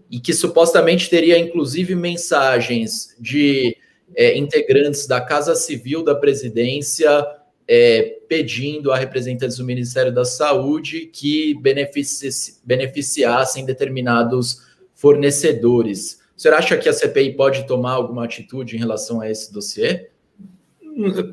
e 0.10 0.22
que 0.22 0.32
supostamente 0.34 1.10
teria 1.10 1.38
inclusive 1.38 1.96
mensagens 1.96 3.14
de 3.20 3.76
é, 4.16 4.38
integrantes 4.38 5.06
da 5.06 5.20
Casa 5.20 5.54
Civil 5.54 6.06
da 6.06 6.16
presidência 6.16 7.28
é, 7.68 8.20
pedindo 8.30 8.90
a 8.90 8.96
representantes 8.98 9.58
do 9.58 9.66
Ministério 9.66 10.14
da 10.14 10.24
Saúde 10.24 11.08
que 11.08 11.56
benefici 11.56 12.30
beneficiassem 12.64 13.66
determinados 13.66 14.62
fornecedores. 14.96 16.21
Senhor 16.42 16.56
acha 16.56 16.76
que 16.76 16.90
a 16.90 16.94
CPI 16.94 17.36
pode 17.36 17.68
tomar 17.68 17.92
alguma 17.92 18.26
atitude 18.26 18.76
em 18.76 18.80
relação 18.80 19.22
a 19.22 19.30
esse 19.30 19.54
dossiê? 19.54 20.10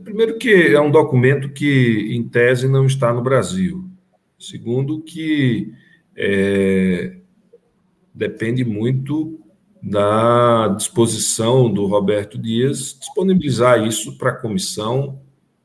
Primeiro 0.04 0.36
que 0.36 0.52
é 0.74 0.78
um 0.78 0.90
documento 0.90 1.50
que, 1.50 2.14
em 2.14 2.28
tese, 2.28 2.68
não 2.68 2.84
está 2.84 3.10
no 3.10 3.22
Brasil. 3.22 3.88
Segundo 4.38 5.00
que 5.00 5.72
é, 6.14 7.16
depende 8.14 8.66
muito 8.66 9.40
da 9.82 10.68
disposição 10.76 11.72
do 11.72 11.86
Roberto 11.86 12.36
Dias 12.36 12.94
disponibilizar 13.00 13.86
isso 13.86 14.18
para 14.18 14.30
a 14.30 14.36
comissão 14.36 15.22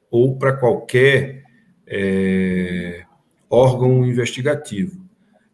ou 0.10 0.38
para 0.38 0.54
qualquer 0.54 1.44
é, 1.86 3.04
órgão 3.50 4.06
investigativo. 4.06 5.04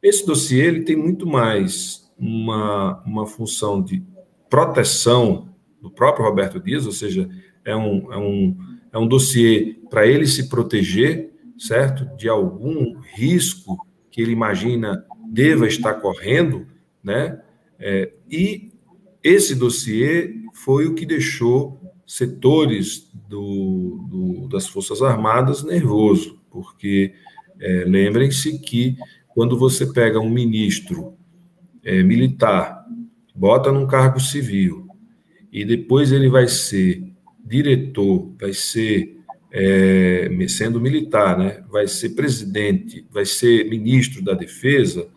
Esse 0.04 0.24
dossiê 0.28 0.68
ele 0.68 0.82
tem 0.82 0.96
muito 0.96 1.26
mais 1.26 2.08
uma, 2.20 3.02
uma 3.04 3.26
função 3.26 3.82
de 3.82 4.04
proteção 4.50 5.50
do 5.82 5.90
próprio 5.90 6.26
Roberto 6.26 6.60
Dias, 6.60 6.86
ou 6.86 6.92
seja, 6.92 7.30
é 7.64 7.76
um, 7.76 8.12
é 8.12 8.18
um, 8.18 8.58
é 8.92 8.98
um 8.98 9.08
dossiê 9.08 9.78
para 9.90 10.06
ele 10.06 10.26
se 10.26 10.50
proteger, 10.50 11.32
certo? 11.58 12.06
De 12.18 12.28
algum 12.28 13.00
risco 13.00 13.78
que 14.12 14.22
ele 14.22 14.32
imagina 14.32 15.06
deva 15.32 15.68
estar 15.68 15.96
correndo, 15.96 16.66
né? 17.04 17.40
É, 17.80 18.12
e 18.30 18.72
esse 19.24 19.56
dossiê 19.56 20.36
foi 20.54 20.88
o 20.88 20.96
que 20.96 21.06
deixou 21.06 21.80
setores 22.06 23.10
do, 23.30 24.06
do, 24.10 24.48
das 24.48 24.68
Forças 24.68 25.02
Armadas 25.02 25.64
nervoso, 25.64 26.40
porque 26.50 27.14
é, 27.60 27.84
lembrem-se 27.86 28.60
que 28.60 28.98
quando 29.30 29.58
você 29.58 29.86
pega 29.86 30.20
um 30.20 30.30
ministro 30.30 31.14
é, 31.90 32.04
militar, 32.04 32.86
bota 33.34 33.72
num 33.72 33.88
cargo 33.88 34.20
civil, 34.20 34.88
e 35.52 35.66
depois 35.66 36.12
ele 36.12 36.30
vai 36.30 36.48
ser 36.48 37.04
diretor, 37.44 38.32
vai 38.40 38.54
ser, 38.54 39.18
é, 39.52 40.30
sendo 40.48 40.80
militar, 40.80 41.36
né, 41.36 41.64
vai 41.68 41.88
ser 41.88 42.10
presidente, 42.10 43.08
vai 43.12 43.26
ser 43.26 43.68
ministro 43.68 44.24
da 44.24 44.36
defesa, 44.36 45.08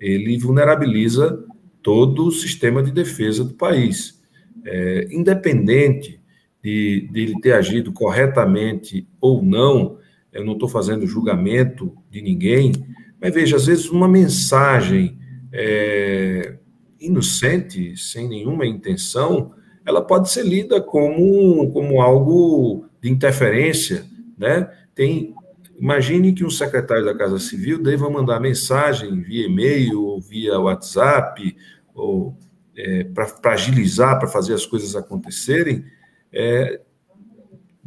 ele 0.00 0.38
vulnerabiliza 0.38 1.44
todo 1.82 2.26
o 2.26 2.30
sistema 2.30 2.84
de 2.84 2.92
defesa 2.92 3.44
do 3.44 3.54
país. 3.54 4.22
É, 4.64 5.08
independente 5.10 6.20
de, 6.62 7.08
de 7.10 7.20
ele 7.20 7.40
ter 7.40 7.54
agido 7.54 7.92
corretamente 7.92 9.08
ou 9.20 9.42
não, 9.42 9.98
eu 10.32 10.44
não 10.44 10.52
estou 10.52 10.68
fazendo 10.68 11.04
julgamento 11.04 11.92
de 12.08 12.22
ninguém, 12.22 12.72
mas 13.20 13.34
veja, 13.34 13.56
às 13.56 13.66
vezes 13.66 13.90
uma 13.90 14.06
mensagem 14.06 15.18
é, 15.52 16.56
inocente, 16.98 17.96
sem 17.96 18.28
nenhuma 18.28 18.66
intenção, 18.66 19.52
ela 19.84 20.00
pode 20.00 20.30
ser 20.30 20.44
lida 20.44 20.80
como, 20.80 21.70
como 21.72 22.00
algo 22.00 22.86
de 23.00 23.10
interferência, 23.10 24.04
né? 24.38 24.70
Tem, 24.94 25.34
imagine 25.78 26.32
que 26.32 26.44
um 26.44 26.50
secretário 26.50 27.04
da 27.04 27.16
Casa 27.16 27.38
Civil 27.38 27.82
deva 27.82 28.08
mandar 28.08 28.40
mensagem 28.40 29.20
via 29.20 29.46
e-mail 29.46 30.02
ou 30.02 30.20
via 30.20 30.58
WhatsApp 30.58 31.56
ou 31.94 32.36
é, 32.76 33.04
para 33.04 33.52
agilizar, 33.52 34.18
para 34.18 34.28
fazer 34.28 34.54
as 34.54 34.64
coisas 34.64 34.96
acontecerem, 34.96 35.84
é, 36.32 36.80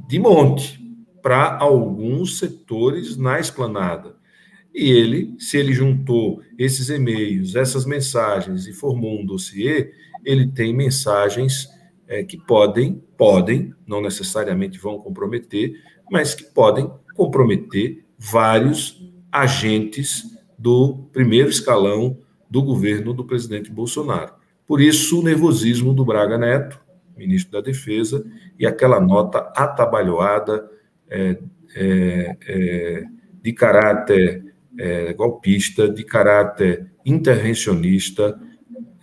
de 0.08 0.20
monte 0.20 0.84
para 1.22 1.58
alguns 1.58 2.38
setores 2.38 3.18
na 3.18 3.40
esplanada. 3.40 4.16
E 4.74 4.92
ele, 4.92 5.36
se 5.40 5.58
ele 5.58 5.74
juntou 5.74 6.42
esses 6.58 6.90
e-mails, 6.90 7.56
essas 7.56 7.86
mensagens 7.86 8.68
e 8.68 8.74
formou 8.74 9.20
um 9.20 9.26
dossiê, 9.26 9.92
ele 10.24 10.48
tem 10.48 10.74
mensagens 10.74 11.68
é, 12.08 12.24
que 12.24 12.38
podem, 12.38 13.02
podem, 13.18 13.74
não 13.86 14.02
necessariamente 14.02 14.80
vão 14.80 15.00
comprometer, 15.00 15.74
mas 16.10 16.34
que 16.34 16.44
podem 16.44 16.90
comprometer 17.16 18.06
vários 18.18 19.04
agentes 19.32 20.24
do 20.58 21.10
primeiro 21.12 21.50
escalão 21.50 22.18
do 22.50 22.62
governo 22.62 23.14
do 23.14 23.26
presidente 23.26 23.72
Bolsonaro. 23.72 24.34
Por 24.66 24.82
isso, 24.82 25.20
o 25.20 25.24
nervosismo 25.24 25.94
do 25.94 26.06
Braga 26.06 26.38
Neto, 26.38 26.80
ministro 27.18 27.52
da 27.52 27.62
Defesa, 27.62 28.26
e 28.58 28.66
aquela 28.66 29.00
nota 29.00 29.52
atabalhoada 29.56 30.70
é, 31.10 31.38
é, 31.76 32.38
é 32.48 33.04
de 33.42 33.54
caráter 33.54 34.45
é, 34.78 35.14
golpista, 35.14 35.90
de 35.90 36.04
caráter 36.04 36.92
intervencionista, 37.06 38.40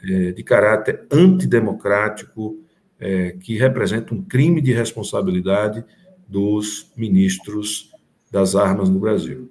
é, 0.09 0.33
de 0.33 0.43
caráter 0.43 1.07
antidemocrático, 1.11 2.61
é, 2.99 3.33
que 3.33 3.57
representa 3.57 4.15
um 4.15 4.23
crime 4.23 4.61
de 4.61 4.73
responsabilidade 4.73 5.85
dos 6.29 6.93
ministros 6.97 7.91
das 8.31 8.55
armas 8.55 8.89
no 8.89 8.99
Brasil. 8.99 9.51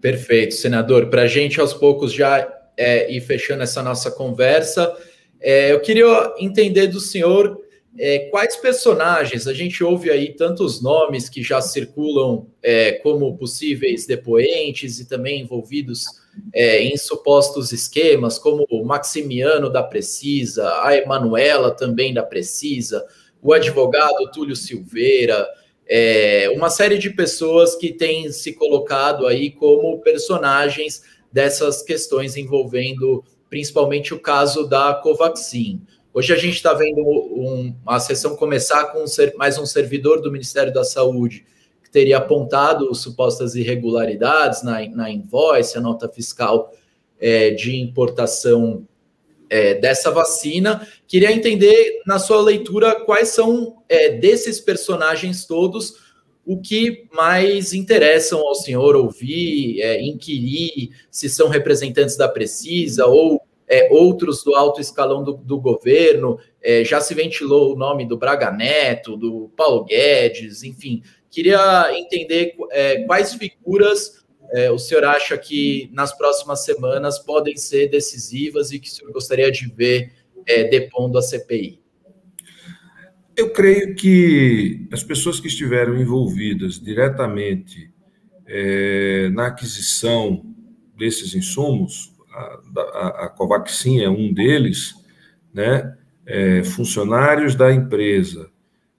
Perfeito, 0.00 0.54
senador. 0.54 1.10
Para 1.10 1.22
a 1.22 1.26
gente, 1.26 1.60
aos 1.60 1.74
poucos, 1.74 2.12
já 2.12 2.48
é, 2.76 3.12
ir 3.14 3.20
fechando 3.20 3.62
essa 3.62 3.82
nossa 3.82 4.10
conversa, 4.10 4.90
é, 5.38 5.72
eu 5.72 5.80
queria 5.80 6.34
entender 6.38 6.86
do 6.86 6.98
senhor 6.98 7.59
é, 7.98 8.30
quais 8.30 8.56
personagens 8.56 9.46
a 9.46 9.52
gente 9.52 9.82
ouve 9.82 10.10
aí 10.10 10.34
tantos 10.34 10.80
nomes 10.82 11.28
que 11.28 11.42
já 11.42 11.60
circulam 11.60 12.46
é, 12.62 12.92
como 12.92 13.36
possíveis 13.36 14.06
depoentes 14.06 15.00
e 15.00 15.08
também 15.08 15.40
envolvidos 15.40 16.04
é, 16.54 16.82
em 16.82 16.96
supostos 16.96 17.72
esquemas, 17.72 18.38
como 18.38 18.64
o 18.70 18.84
Maximiano 18.84 19.68
da 19.68 19.82
Precisa, 19.82 20.82
a 20.82 20.96
Emanuela 20.96 21.70
também 21.72 22.14
da 22.14 22.22
Precisa, 22.22 23.04
o 23.42 23.52
advogado 23.52 24.30
Túlio 24.32 24.54
Silveira, 24.54 25.48
é, 25.88 26.48
uma 26.54 26.70
série 26.70 26.98
de 26.98 27.10
pessoas 27.10 27.74
que 27.74 27.92
têm 27.92 28.30
se 28.30 28.52
colocado 28.52 29.26
aí 29.26 29.50
como 29.50 30.00
personagens 30.00 31.02
dessas 31.32 31.82
questões 31.82 32.36
envolvendo 32.36 33.24
principalmente 33.48 34.14
o 34.14 34.20
caso 34.20 34.68
da 34.68 34.94
Covaxin. 34.94 35.82
Hoje 36.12 36.32
a 36.32 36.36
gente 36.36 36.54
está 36.54 36.74
vendo 36.74 37.00
um, 37.02 37.74
uma 37.82 38.00
sessão 38.00 38.34
começar 38.36 38.86
com 38.86 39.04
mais 39.36 39.58
um 39.58 39.66
servidor 39.66 40.20
do 40.20 40.32
Ministério 40.32 40.72
da 40.72 40.82
Saúde, 40.82 41.46
que 41.82 41.90
que 41.90 41.92
teria 41.92 42.18
apontado 42.18 42.88
supostas 42.94 43.56
irregularidades 43.56 44.62
na, 44.62 44.88
na 44.90 45.10
invoice, 45.10 45.76
a 45.76 45.80
nota 45.80 46.08
fiscal 46.08 46.72
é, 47.18 47.50
de 47.50 47.76
importação 47.76 48.86
é, 49.50 49.74
dessa 49.74 50.10
vacina. 50.12 50.86
Queria 51.08 51.32
entender, 51.32 52.00
na 52.06 52.20
sua 52.20 52.40
leitura, 52.40 52.94
quais 53.04 53.30
são 53.30 53.82
é, 53.88 54.10
desses 54.10 54.60
personagens 54.60 55.44
todos 55.44 56.10
o 56.46 56.60
que 56.60 57.06
mais 57.12 57.74
interessam 57.74 58.40
ao 58.40 58.54
senhor 58.54 58.94
ouvir, 58.94 59.80
é, 59.82 60.00
inquirir, 60.00 60.90
se 61.10 61.28
são 61.28 61.48
representantes 61.48 62.16
da 62.16 62.28
Precisa 62.28 63.06
ou 63.06 63.42
é, 63.70 63.88
outros 63.92 64.42
do 64.42 64.56
alto 64.56 64.80
escalão 64.80 65.22
do, 65.22 65.34
do 65.34 65.60
governo. 65.60 66.38
É, 66.60 66.84
já 66.84 67.00
se 67.00 67.14
ventilou 67.14 67.72
o 67.72 67.78
nome 67.78 68.04
do 68.04 68.18
Braga 68.18 68.50
Neto, 68.50 69.16
do 69.16 69.48
Paulo 69.56 69.84
Guedes, 69.84 70.64
enfim. 70.64 71.02
Queria 71.30 71.96
entender 71.96 72.56
é, 72.72 73.04
quais 73.04 73.32
figuras 73.34 74.24
é, 74.52 74.68
o 74.72 74.78
senhor 74.78 75.04
acha 75.04 75.38
que 75.38 75.88
nas 75.92 76.12
próximas 76.12 76.64
semanas 76.64 77.20
podem 77.20 77.56
ser 77.56 77.88
decisivas 77.88 78.72
e 78.72 78.80
que 78.80 78.88
o 78.88 78.90
senhor 78.90 79.12
gostaria 79.12 79.50
de 79.52 79.68
ver 79.68 80.12
é, 80.44 80.64
depondo 80.64 81.16
a 81.16 81.22
CPI? 81.22 81.78
Eu 83.36 83.50
creio 83.50 83.94
que 83.94 84.88
as 84.92 85.04
pessoas 85.04 85.38
que 85.38 85.46
estiveram 85.46 85.96
envolvidas 85.96 86.80
diretamente 86.80 87.92
é, 88.44 89.30
na 89.30 89.46
aquisição 89.46 90.44
desses 90.98 91.34
insumos, 91.34 92.12
a, 92.32 93.24
a, 93.24 93.28
Covaxin 93.28 94.00
é 94.00 94.08
um 94.08 94.32
deles, 94.32 94.94
né? 95.52 95.96
É, 96.26 96.62
funcionários 96.62 97.54
da 97.54 97.72
empresa, 97.72 98.50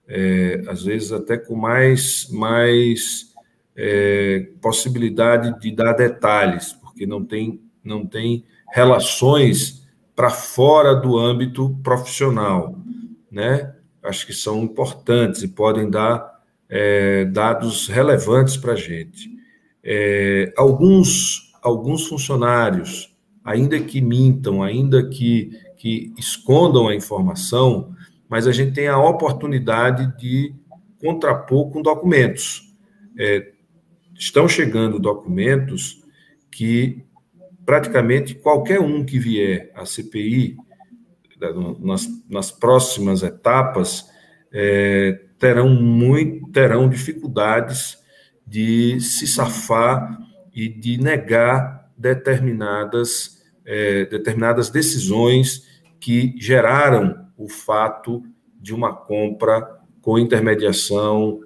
é, 0.06 0.62
às 0.68 0.84
vezes 0.84 1.12
até 1.12 1.38
com 1.38 1.54
mais, 1.54 2.28
mais 2.30 3.32
é, 3.74 4.48
possibilidade 4.60 5.58
de 5.60 5.74
dar 5.74 5.94
detalhes, 5.94 6.72
porque 6.74 7.06
não 7.06 7.24
tem, 7.24 7.60
não 7.82 8.06
tem 8.06 8.44
relações 8.72 9.86
para 10.14 10.30
fora 10.30 10.94
do 10.94 11.18
âmbito 11.18 11.78
profissional, 11.82 12.78
né? 13.30 13.74
Acho 14.02 14.26
que 14.26 14.32
são 14.32 14.62
importantes 14.62 15.42
e 15.42 15.48
podem 15.48 15.88
dar 15.88 16.32
é, 16.68 17.24
dados 17.26 17.86
relevantes 17.86 18.56
para 18.56 18.72
a 18.72 18.76
gente. 18.76 19.30
É, 19.84 20.52
alguns, 20.56 21.52
alguns 21.62 22.06
funcionários, 22.06 23.11
ainda 23.44 23.78
que 23.80 24.00
mintam, 24.00 24.62
ainda 24.62 25.08
que, 25.08 25.50
que 25.76 26.12
escondam 26.18 26.88
a 26.88 26.94
informação, 26.94 27.94
mas 28.28 28.46
a 28.46 28.52
gente 28.52 28.72
tem 28.72 28.88
a 28.88 28.98
oportunidade 28.98 30.16
de 30.18 30.54
contrapor 31.00 31.70
com 31.70 31.82
documentos. 31.82 32.72
É, 33.18 33.52
estão 34.14 34.48
chegando 34.48 34.98
documentos 34.98 36.02
que 36.50 37.04
praticamente 37.66 38.34
qualquer 38.34 38.80
um 38.80 39.04
que 39.04 39.18
vier 39.18 39.70
à 39.74 39.84
CPI 39.84 40.56
nas, 41.80 42.08
nas 42.28 42.50
próximas 42.52 43.22
etapas 43.22 44.08
é, 44.52 45.20
terão 45.38 45.68
muito 45.68 46.48
terão 46.52 46.88
dificuldades 46.88 47.98
de 48.46 49.00
se 49.00 49.26
safar 49.26 50.18
e 50.54 50.68
de 50.68 50.98
negar 50.98 51.81
determinadas 51.96 53.42
é, 53.64 54.04
determinadas 54.06 54.70
decisões 54.70 55.66
que 56.00 56.34
geraram 56.36 57.26
o 57.36 57.48
fato 57.48 58.22
de 58.60 58.74
uma 58.74 58.94
compra 58.94 59.80
com 60.00 60.18
intermediação, 60.18 61.40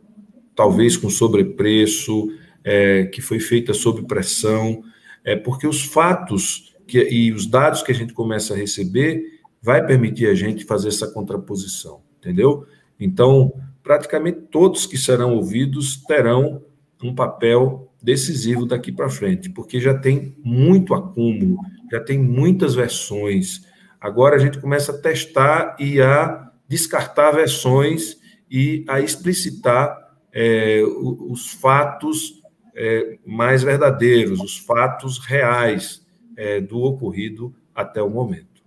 talvez 0.54 0.96
com 0.96 1.10
sobrepreço, 1.10 2.28
é, 2.64 3.04
que 3.04 3.20
foi 3.20 3.38
feita 3.38 3.74
sob 3.74 4.02
pressão, 4.06 4.82
é 5.22 5.36
porque 5.36 5.66
os 5.66 5.84
fatos 5.84 6.74
que, 6.86 6.98
e 7.10 7.32
os 7.32 7.46
dados 7.46 7.82
que 7.82 7.92
a 7.92 7.94
gente 7.94 8.14
começa 8.14 8.54
a 8.54 8.56
receber 8.56 9.40
vai 9.60 9.84
permitir 9.84 10.26
a 10.26 10.34
gente 10.34 10.64
fazer 10.64 10.88
essa 10.88 11.08
contraposição, 11.08 12.00
entendeu? 12.18 12.66
Então, 12.98 13.52
praticamente 13.82 14.40
todos 14.50 14.86
que 14.86 14.96
serão 14.96 15.34
ouvidos 15.34 16.02
terão 16.04 16.62
um 17.02 17.14
papel 17.14 17.92
decisivo 18.06 18.64
daqui 18.64 18.92
para 18.92 19.10
frente, 19.10 19.50
porque 19.50 19.80
já 19.80 19.92
tem 19.92 20.36
muito 20.44 20.94
acúmulo, 20.94 21.58
já 21.90 21.98
tem 21.98 22.16
muitas 22.16 22.72
versões. 22.72 23.62
Agora 24.00 24.36
a 24.36 24.38
gente 24.38 24.60
começa 24.60 24.92
a 24.92 24.96
testar 24.96 25.76
e 25.80 26.00
a 26.00 26.52
descartar 26.68 27.32
versões 27.32 28.16
e 28.48 28.84
a 28.86 29.00
explicitar 29.00 29.98
é, 30.32 30.84
os 30.84 31.50
fatos 31.50 32.40
é, 32.76 33.18
mais 33.26 33.64
verdadeiros, 33.64 34.38
os 34.38 34.56
fatos 34.56 35.18
reais 35.18 36.06
é, 36.36 36.60
do 36.60 36.80
ocorrido 36.82 37.52
até 37.74 38.00
o 38.00 38.08
momento. 38.08 38.62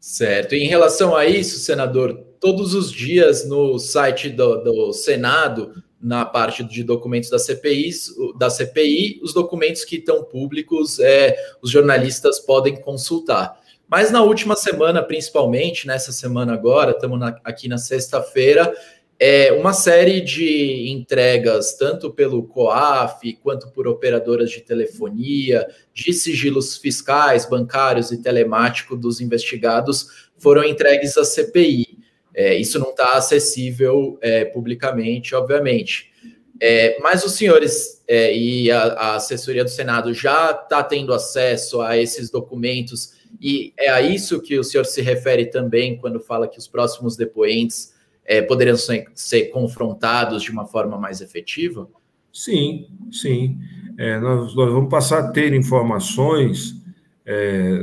Certo. 0.00 0.54
Em 0.54 0.66
relação 0.66 1.14
a 1.14 1.26
isso, 1.26 1.58
senador, 1.58 2.14
todos 2.40 2.72
os 2.72 2.90
dias 2.90 3.46
no 3.46 3.78
site 3.78 4.30
do, 4.30 4.62
do 4.62 4.92
Senado, 4.94 5.74
na 6.06 6.24
parte 6.24 6.62
de 6.62 6.84
documentos 6.84 7.28
da 7.28 7.38
CPI, 7.38 7.90
da 8.38 8.48
CPI, 8.48 9.18
os 9.24 9.34
documentos 9.34 9.84
que 9.84 9.96
estão 9.96 10.22
públicos, 10.22 11.00
é, 11.00 11.36
os 11.60 11.68
jornalistas 11.68 12.38
podem 12.38 12.80
consultar. 12.80 13.58
Mas 13.88 14.12
na 14.12 14.22
última 14.22 14.54
semana, 14.54 15.02
principalmente, 15.02 15.84
nessa 15.84 16.12
semana 16.12 16.54
agora, 16.54 16.92
estamos 16.92 17.20
aqui 17.42 17.66
na 17.66 17.76
sexta-feira, 17.76 18.72
é 19.18 19.50
uma 19.52 19.72
série 19.72 20.20
de 20.20 20.90
entregas, 20.90 21.76
tanto 21.76 22.12
pelo 22.12 22.44
COAF 22.44 23.32
quanto 23.42 23.68
por 23.72 23.88
operadoras 23.88 24.50
de 24.50 24.60
telefonia, 24.60 25.66
de 25.92 26.12
sigilos 26.12 26.76
fiscais, 26.76 27.46
bancários 27.46 28.12
e 28.12 28.22
telemático 28.22 28.96
dos 28.96 29.20
investigados 29.20 30.28
foram 30.38 30.62
entregues 30.62 31.16
à 31.16 31.24
CPI. 31.24 31.95
É, 32.36 32.54
isso 32.54 32.78
não 32.78 32.90
está 32.90 33.14
acessível 33.14 34.18
é, 34.20 34.44
publicamente, 34.44 35.34
obviamente. 35.34 36.12
É, 36.60 36.98
mas 37.00 37.24
os 37.24 37.32
senhores 37.32 38.02
é, 38.06 38.36
e 38.36 38.70
a, 38.70 38.82
a, 38.82 39.16
assessoria 39.16 39.64
do 39.64 39.70
Senado 39.70 40.12
já 40.12 40.50
está 40.50 40.82
tendo 40.82 41.14
acesso 41.14 41.80
a 41.80 41.96
esses 41.96 42.28
documentos, 42.28 43.14
e 43.40 43.72
é 43.78 43.88
a 43.88 44.02
isso 44.02 44.40
que 44.42 44.58
o 44.58 44.64
senhor 44.64 44.84
se 44.84 45.00
refere 45.00 45.46
também 45.46 45.96
quando 45.96 46.20
fala 46.20 46.46
que 46.46 46.58
os 46.58 46.68
próximos 46.68 47.16
depoentes 47.16 47.94
é, 48.24 48.42
poderiam 48.42 48.76
ser, 48.76 49.06
ser, 49.14 49.46
confrontados 49.46 50.42
de 50.42 50.50
uma 50.50 50.66
forma 50.66 50.98
mais 50.98 51.22
efetiva? 51.22 51.88
Sim, 52.32 52.86
sim. 53.10 53.58
É, 53.98 54.18
nós, 54.18 54.54
nós, 54.54 54.70
vamos 54.70 54.90
passar 54.90 55.20
a 55.20 55.30
ter 55.32 55.54
informações, 55.54 56.74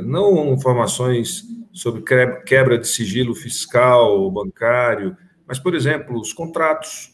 não 0.05 0.53
informações 0.53 1.43
sobre 1.73 2.03
quebra 2.45 2.77
de 2.77 2.88
sigilo 2.88 3.33
fiscal, 3.33 4.29
bancário, 4.31 5.17
mas, 5.47 5.59
por 5.59 5.75
exemplo, 5.75 6.19
os 6.19 6.31
contratos. 6.31 7.13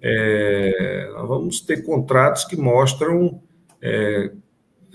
É, 0.00 1.10
nós 1.12 1.28
vamos 1.28 1.60
ter 1.60 1.82
contratos 1.84 2.44
que 2.44 2.56
mostram 2.56 3.42
é, 3.82 4.32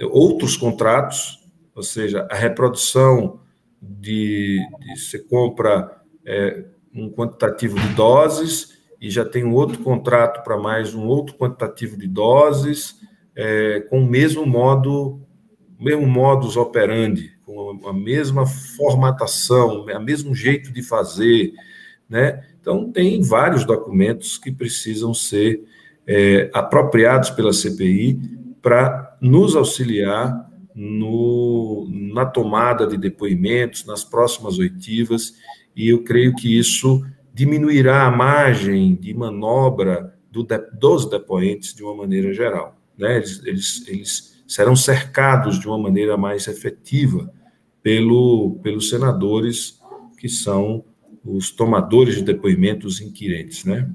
outros 0.10 0.55
contratos, 0.55 1.39
ou 1.75 1.84
seja, 1.84 2.27
a 2.31 2.36
reprodução 2.36 3.41
de, 3.81 4.60
de 4.79 4.99
você 4.99 5.19
compra 5.19 6.01
é, 6.25 6.65
um 6.93 7.10
quantitativo 7.10 7.79
de 7.79 7.88
doses 7.89 8.79
e 8.99 9.10
já 9.10 9.25
tem 9.25 9.43
um 9.43 9.53
outro 9.53 9.79
contrato 9.79 10.43
para 10.43 10.57
mais 10.57 10.93
um 10.93 11.07
outro 11.07 11.36
quantitativo 11.36 11.97
de 11.97 12.07
doses, 12.07 12.99
é, 13.36 13.81
com 13.81 13.99
o 13.99 14.05
mesmo 14.05 14.45
modo, 14.45 15.21
mesmo 15.79 16.05
modus 16.05 16.55
operandi, 16.55 17.31
com 17.53 17.87
a 17.89 17.93
mesma 17.93 18.45
formatação, 18.45 19.85
o 19.85 19.99
mesmo 20.03 20.33
jeito 20.33 20.71
de 20.71 20.81
fazer, 20.81 21.53
né? 22.09 22.43
Então, 22.59 22.91
tem 22.91 23.21
vários 23.21 23.65
documentos 23.65 24.37
que 24.37 24.51
precisam 24.51 25.13
ser 25.13 25.63
é, 26.05 26.49
apropriados 26.53 27.31
pela 27.31 27.51
CPI 27.51 28.19
para 28.61 29.17
nos 29.19 29.55
auxiliar 29.55 30.47
no, 30.75 31.87
na 32.13 32.25
tomada 32.25 32.85
de 32.85 32.97
depoimentos, 32.97 33.85
nas 33.85 34.03
próximas 34.03 34.59
oitivas 34.59 35.33
e 35.75 35.89
eu 35.89 36.03
creio 36.03 36.35
que 36.35 36.57
isso 36.57 37.03
diminuirá 37.33 38.05
a 38.05 38.11
margem 38.11 38.95
de 38.95 39.13
manobra 39.13 40.13
do, 40.29 40.45
dos 40.73 41.09
depoentes 41.09 41.73
de 41.73 41.83
uma 41.83 41.95
maneira 41.95 42.33
geral. 42.33 42.77
Né? 42.97 43.17
Eles, 43.17 43.41
eles, 43.45 43.87
eles 43.87 44.43
serão 44.47 44.75
cercados 44.75 45.59
de 45.59 45.67
uma 45.67 45.77
maneira 45.77 46.17
mais 46.17 46.47
efetiva 46.47 47.31
pelo, 47.82 48.60
pelos 48.62 48.89
senadores 48.89 49.80
que 50.17 50.30
são 50.30 50.84
os 51.26 51.52
tomadores 51.52 52.15
de 52.15 52.24
depoimentos 52.24 53.02
inquirentes, 53.02 53.65
né? 53.65 53.89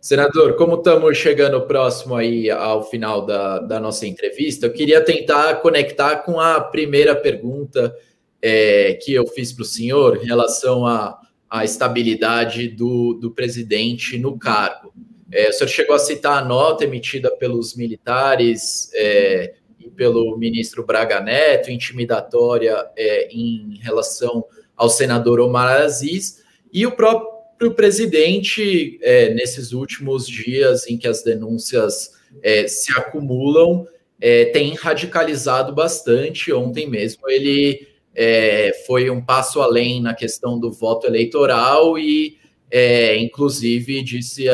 Senador, 0.00 0.56
como 0.56 0.74
estamos 0.74 1.16
chegando 1.16 1.62
próximo 1.62 2.14
aí 2.14 2.50
ao 2.50 2.84
final 2.84 3.24
da, 3.24 3.58
da 3.60 3.80
nossa 3.80 4.06
entrevista, 4.06 4.66
eu 4.66 4.72
queria 4.72 5.02
tentar 5.02 5.54
conectar 5.62 6.16
com 6.16 6.38
a 6.38 6.60
primeira 6.60 7.16
pergunta 7.16 7.94
é, 8.42 8.98
que 9.02 9.14
eu 9.14 9.26
fiz 9.26 9.50
para 9.50 9.62
o 9.62 9.64
senhor 9.64 10.18
em 10.22 10.26
relação 10.26 10.84
a, 10.84 11.18
a 11.48 11.64
estabilidade 11.64 12.68
do, 12.68 13.14
do 13.14 13.30
presidente 13.30 14.18
no 14.18 14.38
cargo. 14.38 14.92
É, 15.32 15.48
o 15.48 15.52
senhor 15.54 15.68
chegou 15.68 15.96
a 15.96 15.98
citar 15.98 16.42
a 16.42 16.44
nota 16.44 16.84
emitida 16.84 17.30
pelos 17.30 17.74
militares 17.74 18.90
é, 18.92 19.54
pelo 19.96 20.36
ministro 20.36 20.84
Braga 20.84 21.20
Neto, 21.20 21.70
intimidatória 21.70 22.86
é, 22.96 23.28
em 23.32 23.78
relação 23.82 24.44
ao 24.76 24.88
senador 24.88 25.40
Omar 25.40 25.82
Aziz, 25.82 26.42
e 26.72 26.84
o 26.86 26.92
próprio 26.92 27.72
presidente, 27.74 28.98
é, 29.02 29.32
nesses 29.32 29.72
últimos 29.72 30.26
dias 30.26 30.88
em 30.88 30.98
que 30.98 31.06
as 31.06 31.22
denúncias 31.22 32.10
é, 32.42 32.66
se 32.66 32.92
acumulam, 32.92 33.86
é, 34.20 34.46
tem 34.46 34.74
radicalizado 34.74 35.72
bastante. 35.72 36.52
Ontem 36.52 36.88
mesmo 36.88 37.28
ele 37.28 37.86
é, 38.14 38.72
foi 38.86 39.10
um 39.10 39.24
passo 39.24 39.60
além 39.60 40.02
na 40.02 40.14
questão 40.14 40.58
do 40.58 40.72
voto 40.72 41.06
eleitoral 41.06 41.98
e, 41.98 42.38
é, 42.70 43.16
inclusive, 43.18 44.02
disse 44.02 44.46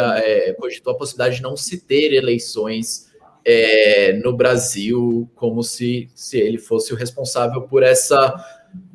cogitou 0.58 0.92
a 0.92 0.96
possibilidade 0.96 1.36
de 1.36 1.42
não 1.42 1.56
se 1.56 1.80
ter 1.86 2.12
eleições 2.12 3.09
é, 3.44 4.12
no 4.14 4.36
Brasil, 4.36 5.30
como 5.34 5.62
se, 5.62 6.08
se 6.14 6.38
ele 6.38 6.58
fosse 6.58 6.92
o 6.92 6.96
responsável 6.96 7.62
por 7.62 7.82
essa 7.82 8.34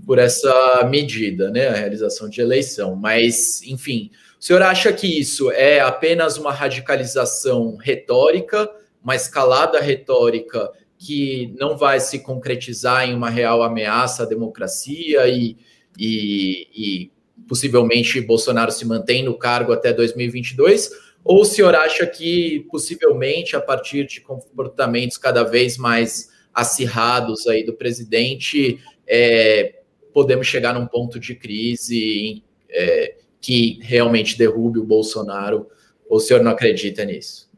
por 0.05 0.19
essa 0.19 0.87
medida, 0.87 1.49
né, 1.49 1.67
a 1.67 1.73
realização 1.73 2.29
de 2.29 2.39
eleição. 2.39 2.95
Mas, 2.95 3.63
enfim, 3.63 4.11
o 4.39 4.43
senhor 4.43 4.61
acha 4.61 4.93
que 4.93 5.07
isso 5.07 5.51
é 5.51 5.79
apenas 5.79 6.37
uma 6.37 6.53
radicalização 6.53 7.75
retórica? 7.75 8.69
uma 9.05 9.15
escalada 9.15 9.79
retórica 9.79 10.71
que 10.97 11.53
não 11.59 11.77
vai 11.77 11.99
se 11.99 12.19
concretizar 12.19 13.07
em 13.07 13.13
uma 13.13 13.29
real 13.29 13.61
ameaça 13.61 14.23
à 14.23 14.25
democracia 14.25 15.27
e, 15.27 15.55
e, 15.95 16.67
e 16.75 17.11
possivelmente 17.47 18.19
Bolsonaro 18.19 18.71
se 18.71 18.83
mantém 18.83 19.23
no 19.23 19.37
cargo 19.37 19.71
até 19.71 19.93
2022? 19.93 20.89
Ou 21.25 21.41
o 21.41 21.45
senhor 21.45 21.73
acha 21.73 22.05
que 22.05 22.67
possivelmente 22.69 23.55
a 23.55 23.59
partir 23.59 24.05
de 24.05 24.21
comportamentos 24.21 25.17
cada 25.17 25.41
vez 25.43 25.75
mais 25.75 26.29
acirrados 26.53 27.47
aí 27.47 27.65
do 27.65 27.73
presidente, 27.73 28.79
é, 29.07 29.79
podemos 30.13 30.45
chegar 30.45 30.75
num 30.75 30.85
ponto 30.85 31.19
de 31.19 31.33
crise 31.33 32.43
é, 32.69 33.15
que 33.41 33.79
realmente 33.81 34.37
derrube 34.37 34.77
o 34.77 34.85
Bolsonaro? 34.85 35.65
Ou 36.07 36.17
o 36.17 36.19
senhor 36.19 36.43
não 36.43 36.51
acredita 36.51 37.03
nisso? 37.03 37.49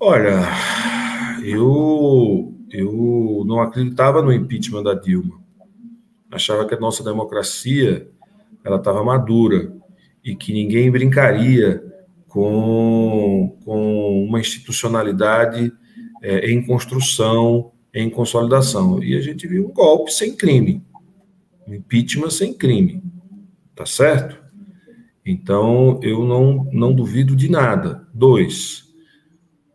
Olha, 0.00 0.40
eu, 1.44 2.52
eu 2.68 3.44
não 3.46 3.60
acreditava 3.60 4.22
no 4.22 4.32
impeachment 4.32 4.82
da 4.82 4.94
Dilma. 4.94 5.40
Achava 6.32 6.66
que 6.66 6.74
a 6.74 6.80
nossa 6.80 7.04
democracia 7.04 8.08
ela 8.64 8.78
estava 8.78 9.04
madura 9.04 9.72
e 10.24 10.34
que 10.34 10.52
ninguém 10.52 10.90
brincaria 10.90 11.93
com, 12.34 13.56
com 13.64 14.24
uma 14.24 14.40
institucionalidade 14.40 15.72
é, 16.20 16.50
em 16.50 16.66
construção, 16.66 17.70
em 17.94 18.10
consolidação. 18.10 19.00
E 19.00 19.16
a 19.16 19.20
gente 19.20 19.46
viu 19.46 19.68
um 19.68 19.72
golpe 19.72 20.12
sem 20.12 20.34
crime, 20.34 20.84
um 21.64 21.72
impeachment 21.74 22.30
sem 22.30 22.52
crime, 22.52 23.00
tá 23.72 23.86
certo? 23.86 24.42
Então 25.24 26.00
eu 26.02 26.24
não, 26.24 26.68
não 26.72 26.92
duvido 26.92 27.36
de 27.36 27.48
nada. 27.48 28.04
Dois, 28.12 28.82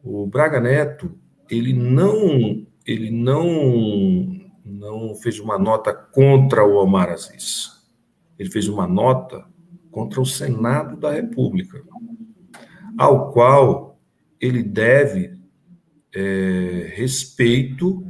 o 0.03 0.27
Braga 0.27 0.59
Neto, 0.59 1.17
ele 1.49 1.71
não, 1.71 2.67
ele 2.85 3.09
não, 3.09 4.37
não 4.65 5.15
fez 5.15 5.39
uma 5.39 5.57
nota 5.57 5.93
contra 5.93 6.65
o 6.65 6.75
Omar 6.75 7.09
Aziz. 7.09 7.71
Ele 8.37 8.51
fez 8.51 8.67
uma 8.67 8.85
nota 8.85 9.45
contra 9.89 10.19
o 10.19 10.25
Senado 10.25 10.97
da 10.97 11.11
República, 11.13 11.81
ao 12.97 13.31
qual 13.31 13.99
ele 14.39 14.63
deve 14.63 15.37
é, 16.13 16.91
respeito 16.95 18.03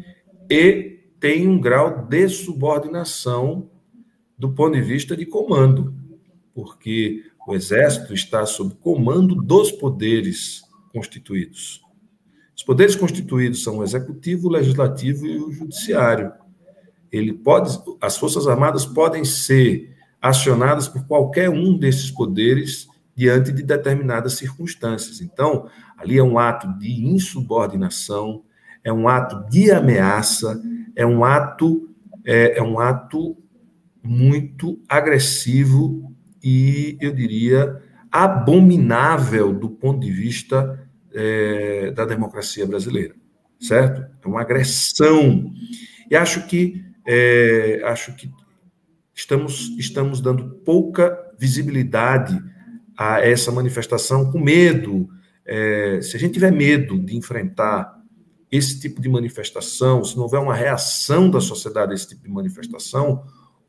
e 0.50 1.00
tem 1.20 1.48
um 1.48 1.60
grau 1.60 2.06
de 2.06 2.28
subordinação 2.30 3.70
do 4.38 4.52
ponto 4.54 4.76
de 4.76 4.82
vista 4.82 5.18
de 5.18 5.26
comando, 5.26 5.94
porque 6.54 7.24
o 7.48 7.54
Exército 7.54 8.14
está 8.14 8.46
sob 8.46 8.76
comando 8.76 9.36
dos 9.36 9.72
poderes 9.72 10.62
constituídos. 10.94 11.82
Os 12.56 12.64
poderes 12.64 12.96
constituídos 12.96 13.64
são 13.64 13.78
o 13.78 13.84
executivo, 13.84 14.48
o 14.48 14.52
legislativo 14.52 15.26
e 15.26 15.38
o 15.38 15.52
judiciário. 15.52 16.32
Ele 17.12 17.34
pode, 17.34 17.78
as 18.02 18.18
Forças 18.18 18.48
Armadas 18.48 18.86
podem 18.86 19.24
ser 19.24 19.96
acionadas 20.22 20.88
por 20.88 21.06
qualquer 21.08 21.50
um 21.50 21.78
desses 21.78 22.12
poderes 22.12 22.89
diante 23.20 23.52
de 23.52 23.64
determinadas 23.64 24.36
circunstâncias. 24.36 25.20
Então, 25.20 25.68
ali 25.98 26.18
é 26.18 26.24
um 26.24 26.40
ato 26.40 26.70
de 26.80 27.06
insubordinação, 27.06 28.44
é 28.82 28.94
um 28.94 29.10
ato 29.10 29.46
de 29.50 29.70
ameaça, 29.72 30.58
é 30.96 31.06
um 31.06 31.26
ato 31.26 31.90
é, 32.26 32.60
é 32.60 32.64
um 32.64 32.80
ato 32.80 33.36
muito 34.02 34.82
agressivo 34.88 36.16
e 36.42 36.98
eu 37.02 37.14
diria 37.14 37.82
abominável 38.10 39.52
do 39.52 39.70
ponto 39.70 40.00
de 40.00 40.12
vista 40.12 40.80
é, 41.14 41.92
da 41.92 42.06
democracia 42.06 42.66
brasileira, 42.66 43.16
certo? 43.60 44.10
É 44.24 44.28
uma 44.28 44.42
agressão. 44.42 45.52
E 46.10 46.16
acho 46.16 46.48
que 46.48 46.86
é, 47.06 47.82
acho 47.84 48.16
que 48.16 48.32
estamos 49.14 49.76
estamos 49.78 50.22
dando 50.22 50.52
pouca 50.64 51.18
visibilidade 51.38 52.42
a 53.00 53.26
essa 53.26 53.50
manifestação 53.50 54.30
com 54.30 54.38
medo. 54.38 55.08
É, 55.46 56.02
se 56.02 56.18
a 56.18 56.20
gente 56.20 56.34
tiver 56.34 56.52
medo 56.52 57.00
de 57.00 57.16
enfrentar 57.16 57.98
esse 58.52 58.78
tipo 58.78 59.02
de 59.02 59.08
manifestação, 59.08 60.04
se 60.04 60.18
não 60.18 60.24
houver 60.24 60.42
uma 60.42 60.54
reação 60.54 61.30
da 61.30 61.40
sociedade 61.40 61.94
a 61.94 61.96
esse 61.96 62.10
tipo 62.10 62.24
de 62.24 62.30
manifestação, 62.30 63.24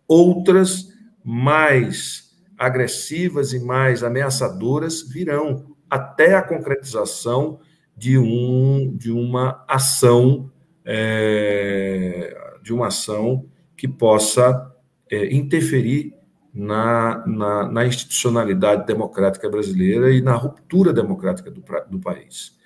outras 0.08 0.88
mais 1.24 2.34
agressivas 2.58 3.52
e 3.52 3.60
mais 3.60 4.02
ameaçadoras 4.02 5.02
virão 5.02 5.76
até 5.88 6.34
a 6.34 6.42
concretização 6.42 7.60
de, 7.96 8.18
um, 8.18 8.92
de 8.96 9.12
uma 9.12 9.64
ação 9.68 10.50
é, 10.84 12.36
de 12.64 12.72
uma 12.72 12.88
ação 12.88 13.46
que 13.76 13.86
possa 13.86 14.74
é, 15.08 15.32
interferir 15.32 16.19
na, 16.52 17.24
na, 17.26 17.70
na, 17.70 17.86
institucionalidade 17.86 18.86
democrática 18.86 19.48
brasileira 19.48 20.12
e 20.12 20.20
na 20.20 20.34
ruptura 20.34 20.92
democrática 20.92 21.50
do, 21.50 21.62
do 21.88 22.00
país. 22.00 22.58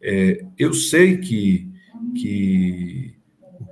É, 0.00 0.44
eu 0.58 0.72
sei 0.72 1.18
que, 1.18 1.70
que, 2.14 3.18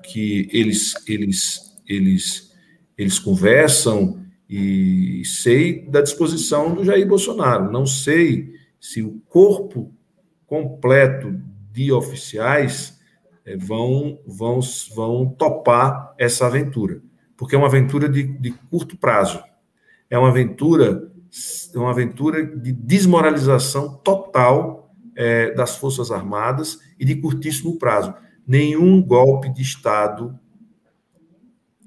que 0.03 0.49
eles, 0.53 0.95
eles, 1.07 1.79
eles, 1.87 2.53
eles 2.97 3.19
conversam 3.19 4.23
e 4.49 5.23
sei 5.25 5.87
da 5.89 6.03
disposição 6.03 6.75
do 6.75 6.85
Jair 6.85 7.07
Bolsonaro. 7.07 7.73
Não 7.73 7.87
sei 7.87 8.53
se 8.79 9.03
o 9.03 9.21
corpo 9.29 9.93
completo 10.47 11.41
de 11.73 11.91
oficiais 11.91 13.01
eh, 13.45 13.57
vão, 13.57 14.21
vão, 14.27 14.61
vão 14.95 15.27
topar 15.27 16.15
essa 16.19 16.47
aventura, 16.47 17.03
porque 17.37 17.55
é 17.55 17.59
uma 17.59 17.67
aventura 17.67 18.09
de, 18.09 18.23
de 18.23 18.51
curto 18.71 18.97
prazo. 18.97 19.43
É 20.15 20.19
uma 20.19 20.29
aventura, 20.29 21.11
é 21.75 21.77
uma 21.77 21.91
aventura 21.91 22.47
de 22.47 22.71
desmoralização 22.71 23.97
total 23.97 24.95
é, 25.17 25.53
das 25.55 25.77
Forças 25.77 26.13
Armadas 26.13 26.79
e 27.01 27.05
de 27.05 27.17
curtíssimo 27.17 27.81
prazo. 27.81 28.15
Nenhum 28.47 29.03
golpe 29.03 29.53
de 29.53 29.61
Estado 29.61 30.39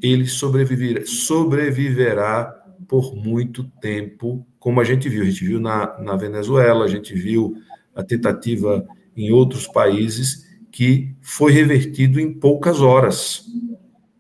ele 0.02 0.28
sobreviverá, 0.28 1.06
sobreviverá 1.06 2.54
por 2.86 3.16
muito 3.16 3.64
tempo, 3.80 4.46
como 4.60 4.82
a 4.82 4.84
gente 4.84 5.08
viu. 5.08 5.22
A 5.22 5.26
gente 5.26 5.46
viu 5.46 5.62
na, 5.62 5.98
na 5.98 6.18
Venezuela, 6.18 6.84
a 6.84 6.90
gente 6.90 7.16
viu 7.16 7.56
a 7.96 8.04
tentativa 8.04 8.86
em 9.16 9.32
outros 9.32 9.68
países 9.68 10.46
que 10.70 11.16
foi 11.22 11.54
revertido 11.54 12.20
em 12.20 12.34
poucas 12.34 12.82
horas. 12.82 13.46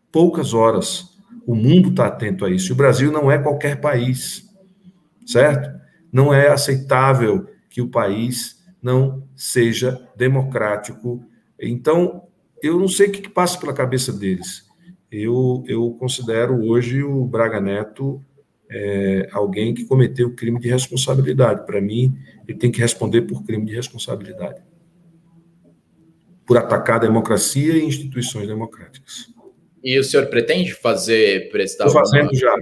Poucas 0.10 0.54
horas. 0.54 1.17
O 1.48 1.56
mundo 1.56 1.90
está 1.90 2.06
atento 2.06 2.46
a 2.46 2.52
isso. 2.52 2.72
E 2.72 2.74
o 2.74 2.76
Brasil 2.76 3.12
não 3.12 3.32
é 3.32 3.40
qualquer 3.40 3.82
país, 3.82 4.48
certo? 5.26 5.76
Não 6.12 6.32
é 6.32 6.50
aceitável 6.50 7.48
que 7.70 7.82
o 7.82 7.88
país 7.88 8.64
não 8.80 9.24
seja 9.36 10.08
democrático. 10.16 11.24
Então, 11.60 12.28
eu 12.62 12.80
não 12.80 12.88
sei 12.88 13.08
o 13.08 13.12
que 13.12 13.28
passa 13.28 13.60
pela 13.60 13.74
cabeça 13.74 14.14
deles 14.14 14.68
eu, 15.12 15.64
eu 15.68 15.92
considero 16.00 16.66
hoje 16.66 17.04
o 17.04 17.26
Braga 17.26 17.62
Neto 17.62 18.24
é, 18.70 19.30
alguém 19.32 19.74
que 19.74 19.86
cometeu 19.86 20.36
crime 20.36 20.60
de 20.60 20.70
responsabilidade. 20.70 21.66
Para 21.66 21.80
mim, 21.80 22.18
ele 22.48 22.58
tem 22.58 22.72
que 22.72 22.82
responder 22.82 23.22
por 23.22 23.44
crime 23.46 23.66
de 23.66 23.74
responsabilidade. 23.74 24.62
Por 26.46 26.58
atacar 26.58 26.98
a 26.98 27.00
democracia 27.00 27.78
e 27.78 27.86
instituições 27.86 28.48
democráticas. 28.48 29.34
E 29.88 29.98
o 29.98 30.04
senhor 30.04 30.26
pretende 30.28 30.74
fazer 30.74 31.50
prestar 31.50 31.86
Estou 31.86 32.02
fazendo 32.02 32.36
já. 32.36 32.60